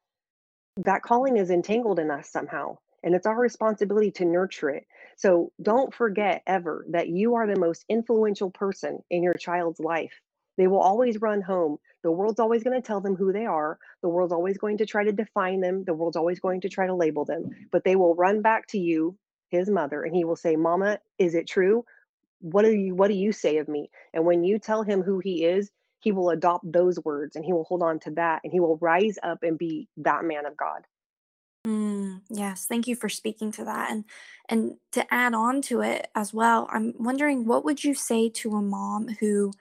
that 0.84 1.02
calling 1.02 1.36
is 1.38 1.50
entangled 1.50 1.98
in 2.00 2.10
us 2.10 2.30
somehow. 2.30 2.78
And 3.04 3.14
it's 3.14 3.26
our 3.26 3.38
responsibility 3.40 4.12
to 4.12 4.26
nurture 4.26 4.70
it. 4.70 4.84
So 5.16 5.52
don't 5.62 5.94
forget 5.94 6.42
ever 6.46 6.86
that 6.90 7.08
you 7.08 7.36
are 7.36 7.46
the 7.46 7.60
most 7.60 7.84
influential 7.88 8.50
person 8.50 9.00
in 9.10 9.22
your 9.22 9.34
child's 9.34 9.80
life 9.80 10.12
They 10.58 10.68
will 10.68 10.80
always 10.80 11.22
run 11.22 11.42
home. 11.42 11.78
The 12.04 12.12
world's 12.12 12.40
always 12.40 12.64
going 12.64 12.80
to 12.80 12.86
tell 12.86 13.02
them 13.02 13.16
who 13.16 13.32
they 13.32 13.46
are. 13.46 13.78
The 14.02 14.10
world's 14.10 14.34
always 14.34 14.58
going 14.58 14.78
to 14.80 14.86
try 14.86 15.04
to 15.04 15.12
define 15.12 15.62
them. 15.62 15.84
The 15.84 15.94
world's 15.94 16.16
always 16.18 16.40
going 16.40 16.62
to 16.62 16.70
try 16.70 16.86
to 16.88 16.94
label 16.94 17.26
them. 17.26 17.50
But 17.72 17.84
they 17.84 17.96
will 17.96 18.16
run 18.16 18.42
back 18.42 18.68
to 18.68 18.78
you, 18.80 19.18
his 19.50 19.70
mother, 19.70 20.04
and 20.04 20.16
he 20.16 20.24
will 20.26 20.36
say, 20.36 20.56
"Mama, 20.56 21.00
is 21.18 21.36
it 21.36 21.48
true? 21.48 21.86
What 22.40 22.62
do 22.64 22.72
you 22.72 22.94
what 22.94 23.08
do 23.08 23.14
you 23.14 23.32
say 23.32 23.58
of 23.58 23.68
me?" 23.68 23.90
And 24.14 24.26
when 24.26 24.44
you 24.44 24.58
tell 24.58 24.82
him 24.84 25.02
who 25.02 25.20
he 25.20 25.44
is, 25.46 25.70
he 26.04 26.12
will 26.12 26.28
adopt 26.28 26.70
those 26.70 27.02
words 27.02 27.34
and 27.34 27.44
he 27.46 27.52
will 27.54 27.64
hold 27.64 27.82
on 27.82 27.98
to 27.98 28.10
that 28.10 28.42
and 28.44 28.52
he 28.52 28.60
will 28.60 28.76
rise 28.76 29.16
up 29.22 29.42
and 29.42 29.56
be 29.56 29.88
that 29.96 30.22
man 30.22 30.44
of 30.44 30.54
God. 30.54 30.82
Mm, 31.66 32.20
yes, 32.28 32.66
thank 32.66 32.86
you 32.86 32.94
for 32.94 33.08
speaking 33.08 33.50
to 33.52 33.64
that. 33.64 33.90
And 33.90 34.04
and 34.50 34.76
to 34.92 35.12
add 35.12 35.32
on 35.32 35.62
to 35.62 35.80
it 35.80 36.08
as 36.14 36.34
well, 36.34 36.68
I'm 36.70 36.92
wondering 36.98 37.46
what 37.46 37.64
would 37.64 37.82
you 37.82 37.94
say 37.94 38.28
to 38.28 38.54
a 38.54 38.60
mom 38.60 39.08
who 39.20 39.52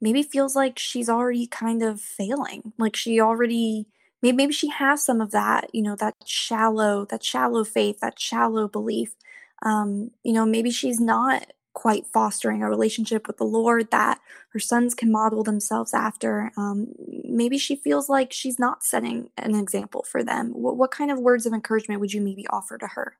maybe 0.00 0.22
feels 0.22 0.56
like 0.56 0.78
she's 0.78 1.10
already 1.10 1.46
kind 1.46 1.82
of 1.82 2.00
failing? 2.00 2.72
Like 2.78 2.96
she 2.96 3.20
already 3.20 3.86
maybe 4.22 4.34
maybe 4.38 4.54
she 4.54 4.70
has 4.70 5.04
some 5.04 5.20
of 5.20 5.30
that, 5.32 5.68
you 5.74 5.82
know, 5.82 5.96
that 5.96 6.14
shallow, 6.24 7.04
that 7.10 7.22
shallow 7.22 7.64
faith, 7.64 8.00
that 8.00 8.18
shallow 8.18 8.66
belief. 8.66 9.14
Um, 9.62 10.12
you 10.24 10.32
know, 10.32 10.46
maybe 10.46 10.70
she's 10.70 11.00
not 11.00 11.52
quite 11.74 12.06
fostering 12.06 12.62
a 12.62 12.68
relationship 12.68 13.26
with 13.26 13.38
the 13.38 13.44
Lord 13.44 13.90
that 13.90 14.20
her 14.50 14.58
sons 14.58 14.94
can 14.94 15.10
model 15.10 15.42
themselves 15.42 15.94
after. 15.94 16.52
Um, 16.56 16.88
maybe 17.24 17.56
she 17.58 17.76
feels 17.76 18.08
like 18.08 18.32
she's 18.32 18.58
not 18.58 18.84
setting 18.84 19.30
an 19.38 19.54
example 19.54 20.02
for 20.02 20.22
them. 20.22 20.50
What, 20.50 20.76
what 20.76 20.90
kind 20.90 21.10
of 21.10 21.18
words 21.18 21.46
of 21.46 21.52
encouragement 21.52 22.00
would 22.00 22.12
you 22.12 22.20
maybe 22.20 22.46
offer 22.48 22.76
to 22.78 22.86
her? 22.88 23.16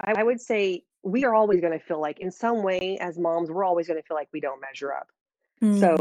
I 0.00 0.22
would 0.22 0.40
say 0.40 0.84
we 1.02 1.24
are 1.24 1.34
always 1.34 1.60
going 1.60 1.78
to 1.78 1.84
feel 1.84 2.00
like, 2.00 2.18
in 2.20 2.30
some 2.30 2.62
way, 2.62 2.98
as 2.98 3.18
moms, 3.18 3.50
we're 3.50 3.64
always 3.64 3.86
going 3.86 4.00
to 4.00 4.06
feel 4.06 4.16
like 4.16 4.28
we 4.32 4.40
don't 4.40 4.60
measure 4.60 4.92
up. 4.92 5.08
Mm. 5.62 5.78
So, 5.78 5.96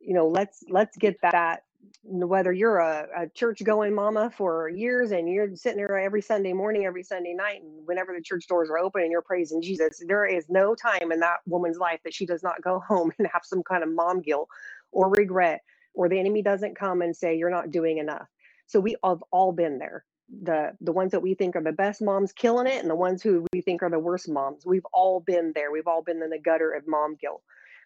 you 0.00 0.14
know, 0.14 0.28
let's 0.28 0.62
let's 0.68 0.96
get 0.96 1.16
that 1.22 1.64
whether 2.04 2.52
you're 2.52 2.78
a, 2.78 3.06
a 3.16 3.28
church 3.28 3.62
going 3.64 3.94
mama 3.94 4.30
for 4.36 4.68
years 4.68 5.12
and 5.12 5.28
you're 5.28 5.54
sitting 5.54 5.78
there 5.78 5.98
every 5.98 6.22
Sunday 6.22 6.52
morning, 6.52 6.84
every 6.84 7.02
Sunday 7.02 7.32
night, 7.32 7.62
and 7.62 7.86
whenever 7.86 8.12
the 8.12 8.22
church 8.22 8.46
doors 8.48 8.70
are 8.70 8.78
open 8.78 9.02
and 9.02 9.10
you're 9.10 9.22
praising 9.22 9.62
Jesus, 9.62 10.02
there 10.06 10.26
is 10.26 10.46
no 10.48 10.74
time 10.74 11.12
in 11.12 11.20
that 11.20 11.38
woman's 11.46 11.78
life 11.78 12.00
that 12.04 12.14
she 12.14 12.26
does 12.26 12.42
not 12.42 12.62
go 12.62 12.80
home 12.88 13.12
and 13.18 13.28
have 13.32 13.44
some 13.44 13.62
kind 13.62 13.82
of 13.82 13.90
mom 13.90 14.20
guilt 14.20 14.48
or 14.90 15.10
regret, 15.10 15.60
or 15.94 16.08
the 16.08 16.18
enemy 16.18 16.42
doesn't 16.42 16.78
come 16.78 17.02
and 17.02 17.16
say, 17.16 17.36
You're 17.36 17.50
not 17.50 17.70
doing 17.70 17.98
enough. 17.98 18.26
So 18.66 18.80
we 18.80 18.96
have 19.04 19.22
all 19.30 19.52
been 19.52 19.78
there. 19.78 20.04
The 20.42 20.72
the 20.80 20.92
ones 20.92 21.12
that 21.12 21.20
we 21.20 21.34
think 21.34 21.56
are 21.56 21.62
the 21.62 21.72
best 21.72 22.00
moms 22.00 22.32
killing 22.32 22.66
it 22.66 22.80
and 22.80 22.90
the 22.90 22.96
ones 22.96 23.22
who 23.22 23.46
we 23.52 23.60
think 23.60 23.82
are 23.82 23.90
the 23.90 23.98
worst 23.98 24.28
moms. 24.28 24.64
We've 24.64 24.86
all 24.92 25.20
been 25.20 25.52
there. 25.54 25.70
We've 25.70 25.86
all 25.86 26.02
been 26.02 26.22
in 26.22 26.30
the 26.30 26.38
gutter 26.38 26.72
of 26.72 26.84
mom 26.86 27.16
guilt. 27.20 27.42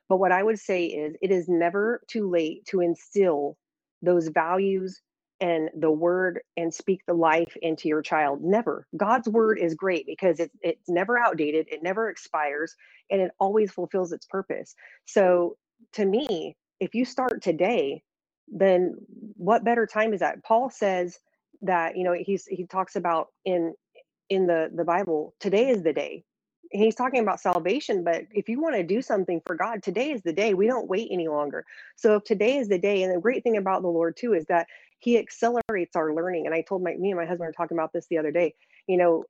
But 0.09 0.18
what 0.18 0.32
I 0.32 0.42
would 0.42 0.59
say 0.59 0.85
is 0.85 1.16
it 1.20 1.32
is 1.32 1.48
never 1.48 2.02
too 2.06 2.30
late 2.30 2.64
to 2.66 2.80
instill 2.80 3.56
those 4.02 4.28
values 4.28 5.00
and 5.40 5.68
the 5.78 5.90
word 5.90 6.40
and 6.56 6.72
speak 6.72 7.02
the 7.06 7.14
life 7.14 7.56
into 7.61 7.88
your 7.88 8.02
child. 8.02 8.42
Never. 8.42 8.87
God's 8.96 9.28
word 9.28 9.59
is 9.59 9.74
great 9.74 10.06
because 10.06 10.40
it's 10.40 10.54
it's 10.62 10.88
never 10.88 11.18
outdated 11.18 11.66
it 11.70 11.82
never 11.82 12.09
expires 12.09 12.74
and 13.11 13.20
it 13.20 13.30
always 13.38 13.70
fulfills 13.70 14.12
its 14.12 14.26
purpose. 14.26 14.74
So 15.04 15.56
to 15.92 16.04
me 16.04 16.56
if 16.80 16.94
you 16.94 17.04
start 17.04 17.42
today 17.42 18.02
then 18.48 18.94
what 19.37 19.64
better 19.64 19.87
time 19.87 20.14
is 20.14 20.20
that? 20.20 20.42
Paul 20.44 20.70
says 20.70 21.18
that 21.62 21.96
you 21.96 22.04
know 22.04 22.14
he's 22.14 22.46
he 22.46 22.66
talks 22.66 22.96
about 22.96 23.28
in 23.44 23.74
in 24.28 24.46
the 24.46 24.70
the 24.74 24.85
bible 24.85 25.35
today 25.40 25.68
is 25.68 25.82
the 25.82 25.92
day 25.92 26.24
he's 26.70 26.94
talking 26.94 27.20
about 27.20 27.40
salvation 27.40 28.05
but 28.05 28.24
if 28.31 28.48
you 28.48 28.61
want 28.61 28.74
to 28.74 28.83
do 28.83 29.00
something 29.00 29.40
for 29.46 29.55
god 29.55 29.83
today 29.83 30.11
is 30.11 30.22
the 30.22 30.33
day 30.33 30.55
we 30.55 30.66
don't 30.66 30.88
wait 30.88 31.09
any 31.11 31.29
longer. 31.29 31.64
So 31.96 32.16
if 32.16 32.24
today 32.24 32.57
is 32.57 32.68
the 32.68 32.79
day 32.79 33.02
and 33.02 33.14
the 33.14 33.20
great 33.20 33.42
thing 33.42 33.57
about 33.57 33.83
the 33.83 33.88
lord 33.88 34.16
too 34.16 34.35
is 34.35 34.44
that 34.46 34.66
he 34.98 35.18
accelerates 35.18 35.96
our 35.96 36.14
learning 36.14 36.46
and 36.46 36.55
i 36.55 36.62
told 36.62 36.83
my 36.83 36.94
me 36.94 37.11
and 37.11 37.18
my 37.18 37.26
husband 37.26 37.46
were 37.46 37.52
talking 37.52 37.76
about 37.76 37.92
this 37.92 38.07
the 38.09 38.18
other 38.18 38.31
day 38.31 38.55
you 38.87 38.96
know 38.96 39.24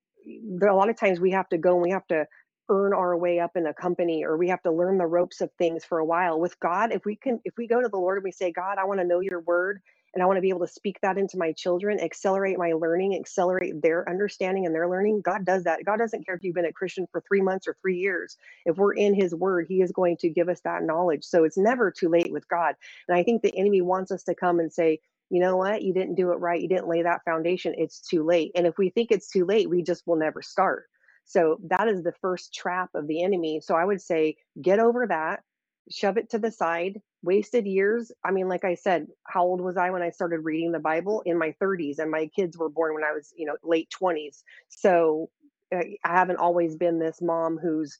there 0.58 0.68
a 0.68 0.76
lot 0.76 0.90
of 0.90 0.98
times 0.98 1.20
we 1.20 1.30
have 1.30 1.48
to 1.48 1.58
go 1.58 1.74
and 1.74 1.82
we 1.82 1.90
have 1.90 2.06
to 2.08 2.26
earn 2.68 2.92
our 2.92 3.16
way 3.16 3.38
up 3.38 3.52
in 3.56 3.66
a 3.66 3.74
company 3.74 4.24
or 4.24 4.36
we 4.36 4.48
have 4.48 4.62
to 4.62 4.72
learn 4.72 4.98
the 4.98 5.06
ropes 5.06 5.40
of 5.40 5.48
things 5.56 5.84
for 5.84 5.98
a 5.98 6.04
while. 6.04 6.40
With 6.40 6.58
god 6.58 6.92
if 6.92 7.04
we 7.04 7.16
can 7.16 7.40
if 7.44 7.54
we 7.56 7.66
go 7.66 7.80
to 7.80 7.88
the 7.88 7.96
lord 7.96 8.18
and 8.18 8.24
we 8.24 8.32
say 8.32 8.50
god 8.50 8.78
i 8.78 8.84
want 8.84 9.00
to 9.00 9.06
know 9.06 9.20
your 9.20 9.40
word 9.40 9.80
and 10.16 10.22
I 10.22 10.26
want 10.26 10.38
to 10.38 10.42
be 10.42 10.48
able 10.48 10.66
to 10.66 10.72
speak 10.72 10.98
that 11.02 11.18
into 11.18 11.36
my 11.36 11.52
children, 11.52 12.00
accelerate 12.00 12.56
my 12.56 12.72
learning, 12.72 13.14
accelerate 13.14 13.82
their 13.82 14.08
understanding 14.08 14.64
and 14.64 14.74
their 14.74 14.88
learning. 14.88 15.20
God 15.20 15.44
does 15.44 15.64
that. 15.64 15.84
God 15.84 15.98
doesn't 15.98 16.24
care 16.24 16.34
if 16.34 16.42
you've 16.42 16.54
been 16.54 16.64
a 16.64 16.72
Christian 16.72 17.06
for 17.12 17.22
three 17.28 17.42
months 17.42 17.68
or 17.68 17.76
three 17.82 17.98
years. 17.98 18.38
If 18.64 18.78
we're 18.78 18.94
in 18.94 19.14
His 19.14 19.34
Word, 19.34 19.66
He 19.68 19.82
is 19.82 19.92
going 19.92 20.16
to 20.20 20.30
give 20.30 20.48
us 20.48 20.62
that 20.64 20.84
knowledge. 20.84 21.22
So 21.22 21.44
it's 21.44 21.58
never 21.58 21.90
too 21.90 22.08
late 22.08 22.32
with 22.32 22.48
God. 22.48 22.76
And 23.08 23.18
I 23.18 23.24
think 23.24 23.42
the 23.42 23.54
enemy 23.58 23.82
wants 23.82 24.10
us 24.10 24.22
to 24.24 24.34
come 24.34 24.58
and 24.58 24.72
say, 24.72 25.00
you 25.28 25.38
know 25.38 25.58
what, 25.58 25.82
you 25.82 25.92
didn't 25.92 26.14
do 26.14 26.32
it 26.32 26.36
right. 26.36 26.62
You 26.62 26.68
didn't 26.68 26.88
lay 26.88 27.02
that 27.02 27.24
foundation. 27.26 27.74
It's 27.76 28.00
too 28.00 28.24
late. 28.24 28.52
And 28.54 28.66
if 28.66 28.78
we 28.78 28.88
think 28.88 29.12
it's 29.12 29.28
too 29.28 29.44
late, 29.44 29.68
we 29.68 29.82
just 29.82 30.06
will 30.06 30.16
never 30.16 30.40
start. 30.40 30.86
So 31.26 31.58
that 31.68 31.88
is 31.88 32.02
the 32.02 32.14
first 32.22 32.54
trap 32.54 32.88
of 32.94 33.06
the 33.06 33.22
enemy. 33.22 33.60
So 33.62 33.74
I 33.74 33.84
would 33.84 34.00
say, 34.00 34.36
get 34.62 34.78
over 34.78 35.08
that, 35.08 35.42
shove 35.90 36.16
it 36.16 36.30
to 36.30 36.38
the 36.38 36.50
side, 36.50 37.02
wasted 37.26 37.66
years. 37.66 38.10
I 38.24 38.30
mean, 38.30 38.48
like 38.48 38.64
I 38.64 38.74
said, 38.74 39.08
how 39.24 39.44
old 39.44 39.60
was 39.60 39.76
I 39.76 39.90
when 39.90 40.02
I 40.02 40.10
started 40.10 40.40
reading 40.40 40.72
the 40.72 40.78
Bible? 40.78 41.22
In 41.26 41.38
my 41.38 41.54
30s, 41.60 41.98
and 41.98 42.10
my 42.10 42.28
kids 42.28 42.56
were 42.56 42.70
born 42.70 42.94
when 42.94 43.04
I 43.04 43.12
was, 43.12 43.34
you 43.36 43.46
know, 43.46 43.56
late 43.62 43.88
20s. 44.00 44.42
So 44.68 45.28
uh, 45.74 45.80
I 46.04 46.08
haven't 46.08 46.38
always 46.38 46.76
been 46.76 46.98
this 46.98 47.20
mom 47.20 47.58
who's 47.58 47.98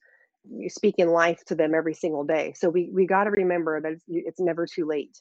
speaking 0.69 1.09
life 1.09 1.45
to 1.47 1.55
them 1.55 1.75
every 1.75 1.95
single 1.95 2.25
day. 2.25 2.55
So 2.57 2.71
we 2.71 2.91
we 2.93 3.07
got 3.07 3.25
to 3.25 3.31
remember 3.31 3.81
that 3.81 3.93
it's, 4.09 4.41
never 4.41 4.67
too 4.67 4.87
late. 4.87 5.21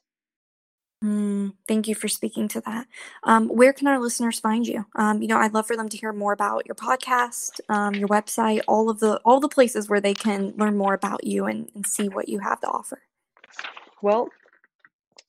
Mm, 1.03 1.53
thank 1.67 1.87
you 1.87 1.95
for 1.95 2.07
speaking 2.07 2.47
to 2.49 2.61
that. 2.61 2.87
Um, 3.23 3.49
where 3.49 3.73
can 3.73 3.87
our 3.87 3.99
listeners 3.99 4.39
find 4.39 4.65
you? 4.65 4.85
Um, 4.95 5.21
you 5.21 5.27
know, 5.27 5.37
I'd 5.37 5.53
love 5.53 5.67
for 5.67 5.75
them 5.75 5.89
to 5.89 5.97
hear 5.97 6.13
more 6.13 6.31
about 6.31 6.65
your 6.65 6.75
podcast, 6.75 7.59
um, 7.69 7.95
your 7.95 8.07
website, 8.07 8.61
all 8.67 8.89
of 8.89 8.99
the 8.99 9.17
all 9.25 9.39
the 9.39 9.49
places 9.49 9.89
where 9.89 10.01
they 10.01 10.13
can 10.13 10.53
learn 10.57 10.77
more 10.77 10.93
about 10.93 11.23
you 11.23 11.45
and, 11.45 11.69
and 11.75 11.85
see 11.85 12.07
what 12.07 12.29
you 12.29 12.39
have 12.39 12.61
to 12.61 12.67
offer. 12.67 13.01
Well, 14.01 14.29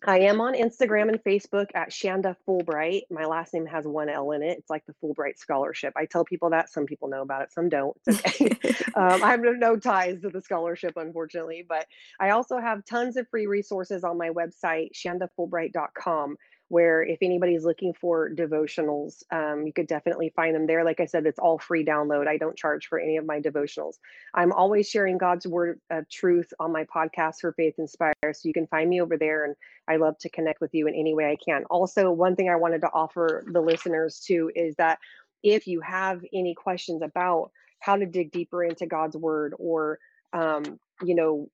I 0.04 0.20
am 0.20 0.40
on 0.40 0.54
Instagram 0.54 1.08
and 1.08 1.22
Facebook 1.24 1.68
at 1.74 1.90
Shanda 1.90 2.36
Fulbright. 2.46 3.02
My 3.10 3.24
last 3.24 3.54
name 3.54 3.66
has 3.66 3.86
one 3.86 4.08
L 4.08 4.32
in 4.32 4.42
it. 4.42 4.58
It's 4.58 4.70
like 4.70 4.84
the 4.86 4.94
Fulbright 5.02 5.38
Scholarship. 5.38 5.94
I 5.96 6.06
tell 6.06 6.24
people 6.24 6.50
that. 6.50 6.70
Some 6.70 6.86
people 6.86 7.08
know 7.08 7.22
about 7.22 7.42
it, 7.42 7.52
some 7.52 7.68
don't. 7.68 7.96
It's 8.06 8.20
okay. 8.20 8.50
um, 8.94 9.22
I 9.22 9.30
have 9.30 9.40
no 9.42 9.76
ties 9.76 10.20
to 10.20 10.28
the 10.28 10.42
scholarship, 10.42 10.92
unfortunately. 10.96 11.64
But 11.68 11.86
I 12.20 12.30
also 12.30 12.58
have 12.58 12.84
tons 12.84 13.16
of 13.16 13.28
free 13.30 13.46
resources 13.46 14.04
on 14.04 14.18
my 14.18 14.30
website, 14.30 14.90
shandafulbright.com 14.94 16.36
where 16.68 17.02
if 17.02 17.18
anybody's 17.22 17.64
looking 17.64 17.94
for 17.94 18.30
devotionals, 18.30 19.22
um, 19.30 19.66
you 19.66 19.72
could 19.72 19.86
definitely 19.86 20.32
find 20.34 20.54
them 20.54 20.66
there. 20.66 20.84
Like 20.84 20.98
I 20.98 21.06
said, 21.06 21.24
it's 21.24 21.38
all 21.38 21.58
free 21.58 21.84
download. 21.84 22.26
I 22.26 22.38
don't 22.38 22.56
charge 22.56 22.88
for 22.88 22.98
any 22.98 23.16
of 23.16 23.24
my 23.24 23.40
devotionals. 23.40 23.94
I'm 24.34 24.52
always 24.52 24.88
sharing 24.88 25.16
God's 25.16 25.46
word 25.46 25.80
of 25.90 26.08
truth 26.08 26.52
on 26.58 26.72
my 26.72 26.84
podcast 26.84 27.36
for 27.40 27.52
Faith 27.52 27.74
Inspire. 27.78 28.14
So 28.32 28.40
you 28.48 28.52
can 28.52 28.66
find 28.66 28.90
me 28.90 29.00
over 29.00 29.16
there, 29.16 29.44
and 29.44 29.54
I 29.88 29.96
love 29.96 30.18
to 30.18 30.28
connect 30.28 30.60
with 30.60 30.74
you 30.74 30.88
in 30.88 30.94
any 30.94 31.14
way 31.14 31.30
I 31.30 31.36
can. 31.36 31.64
Also, 31.70 32.10
one 32.10 32.34
thing 32.34 32.50
I 32.50 32.56
wanted 32.56 32.80
to 32.80 32.90
offer 32.92 33.44
the 33.52 33.60
listeners 33.60 34.20
too 34.26 34.50
is 34.54 34.74
that 34.76 34.98
if 35.42 35.68
you 35.68 35.80
have 35.80 36.24
any 36.32 36.54
questions 36.54 37.02
about 37.02 37.52
how 37.78 37.96
to 37.96 38.06
dig 38.06 38.32
deeper 38.32 38.64
into 38.64 38.86
God's 38.86 39.16
word 39.16 39.54
or 39.58 39.98
um, 40.32 40.80
you 41.02 41.14
know 41.14 41.48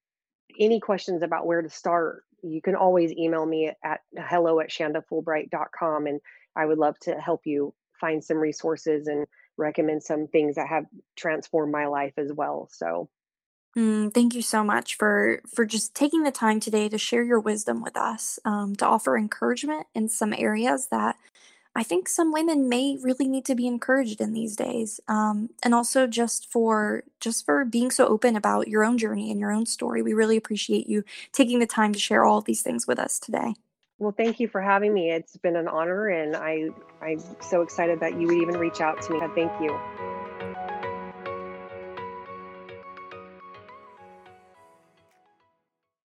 any 0.59 0.81
questions 0.81 1.23
about 1.23 1.47
where 1.47 1.63
to 1.63 1.71
start 1.71 2.25
you 2.43 2.61
can 2.61 2.75
always 2.75 3.13
email 3.13 3.47
me 3.47 3.73
at 3.83 4.01
hello 4.17 4.61
at 4.61 4.71
shandafulbright.com 4.71 6.07
and 6.07 6.21
I 6.57 6.67
would 6.67 6.79
love 6.79 6.99
to 7.01 7.15
help 7.15 7.43
you 7.45 7.75
find 8.01 8.23
some 8.23 8.37
resources 8.37 9.07
and 9.07 9.27
recommend 9.57 10.03
some 10.03 10.27
things 10.27 10.57
that 10.57 10.69
have 10.69 10.85
transformed 11.17 11.73
my 11.73 11.87
life 11.87 12.15
as 12.17 12.33
well. 12.33 12.69
So 12.73 13.09
mm, 13.77 14.13
thank 14.13 14.35
you 14.35 14.43
so 14.43 14.65
much 14.65 14.97
for 14.97 15.41
for 15.55 15.65
just 15.65 15.95
taking 15.95 16.23
the 16.23 16.31
time 16.31 16.61
today 16.61 16.89
to 16.89 16.99
share 16.99 17.23
your 17.23 17.41
wisdom 17.41 17.83
with 17.83 17.97
us, 17.97 18.39
um, 18.45 18.75
to 18.77 18.87
offer 18.87 19.17
encouragement 19.17 19.87
in 19.95 20.09
some 20.09 20.35
areas 20.37 20.89
that 20.89 21.17
I 21.75 21.83
think 21.83 22.09
some 22.09 22.33
women 22.33 22.69
may 22.69 22.99
really 23.01 23.27
need 23.27 23.45
to 23.47 23.55
be 23.55 23.67
encouraged 23.67 24.21
in 24.21 24.33
these 24.33 24.57
days. 24.57 25.01
Um, 25.09 25.51
and 25.63 25.75
also 25.75 26.07
just 26.07 26.51
for 26.51 27.05
just 27.21 27.47
for 27.47 27.65
being 27.65 27.91
so 27.91 28.07
open 28.07 28.37
about 28.37 28.69
your 28.69 28.85
own 28.85 28.99
journey 28.99 29.31
and 29.31 29.41
your 29.41 29.53
own 29.53 29.67
story. 29.67 30.03
We 30.03 30.13
really 30.13 30.37
appreciate 30.37 30.87
you 30.87 31.05
taking 31.33 31.61
the 31.61 31.67
time 31.67 31.93
to 31.93 31.99
share 31.99 32.25
all 32.25 32.39
of 32.39 32.45
these 32.45 32.63
things 32.63 32.87
with 32.87 32.99
us 32.99 33.19
today. 33.19 33.55
Well, 33.99 34.13
thank 34.17 34.41
you 34.41 34.49
for 34.49 34.61
having 34.61 34.93
me. 34.93 35.11
It's 35.11 35.37
been 35.37 35.57
an 35.57 35.69
honor 35.69 36.09
and 36.09 36.37
I 36.37 36.69
I'm 37.01 37.23
so 37.41 37.63
excited 37.63 38.01
that 38.01 38.21
you 38.21 38.27
would 38.27 38.37
even 38.37 38.59
reach 38.59 38.81
out 38.81 39.01
to 39.03 39.13
me. 39.13 39.21
Thank 39.35 39.53
you. 39.61 40.22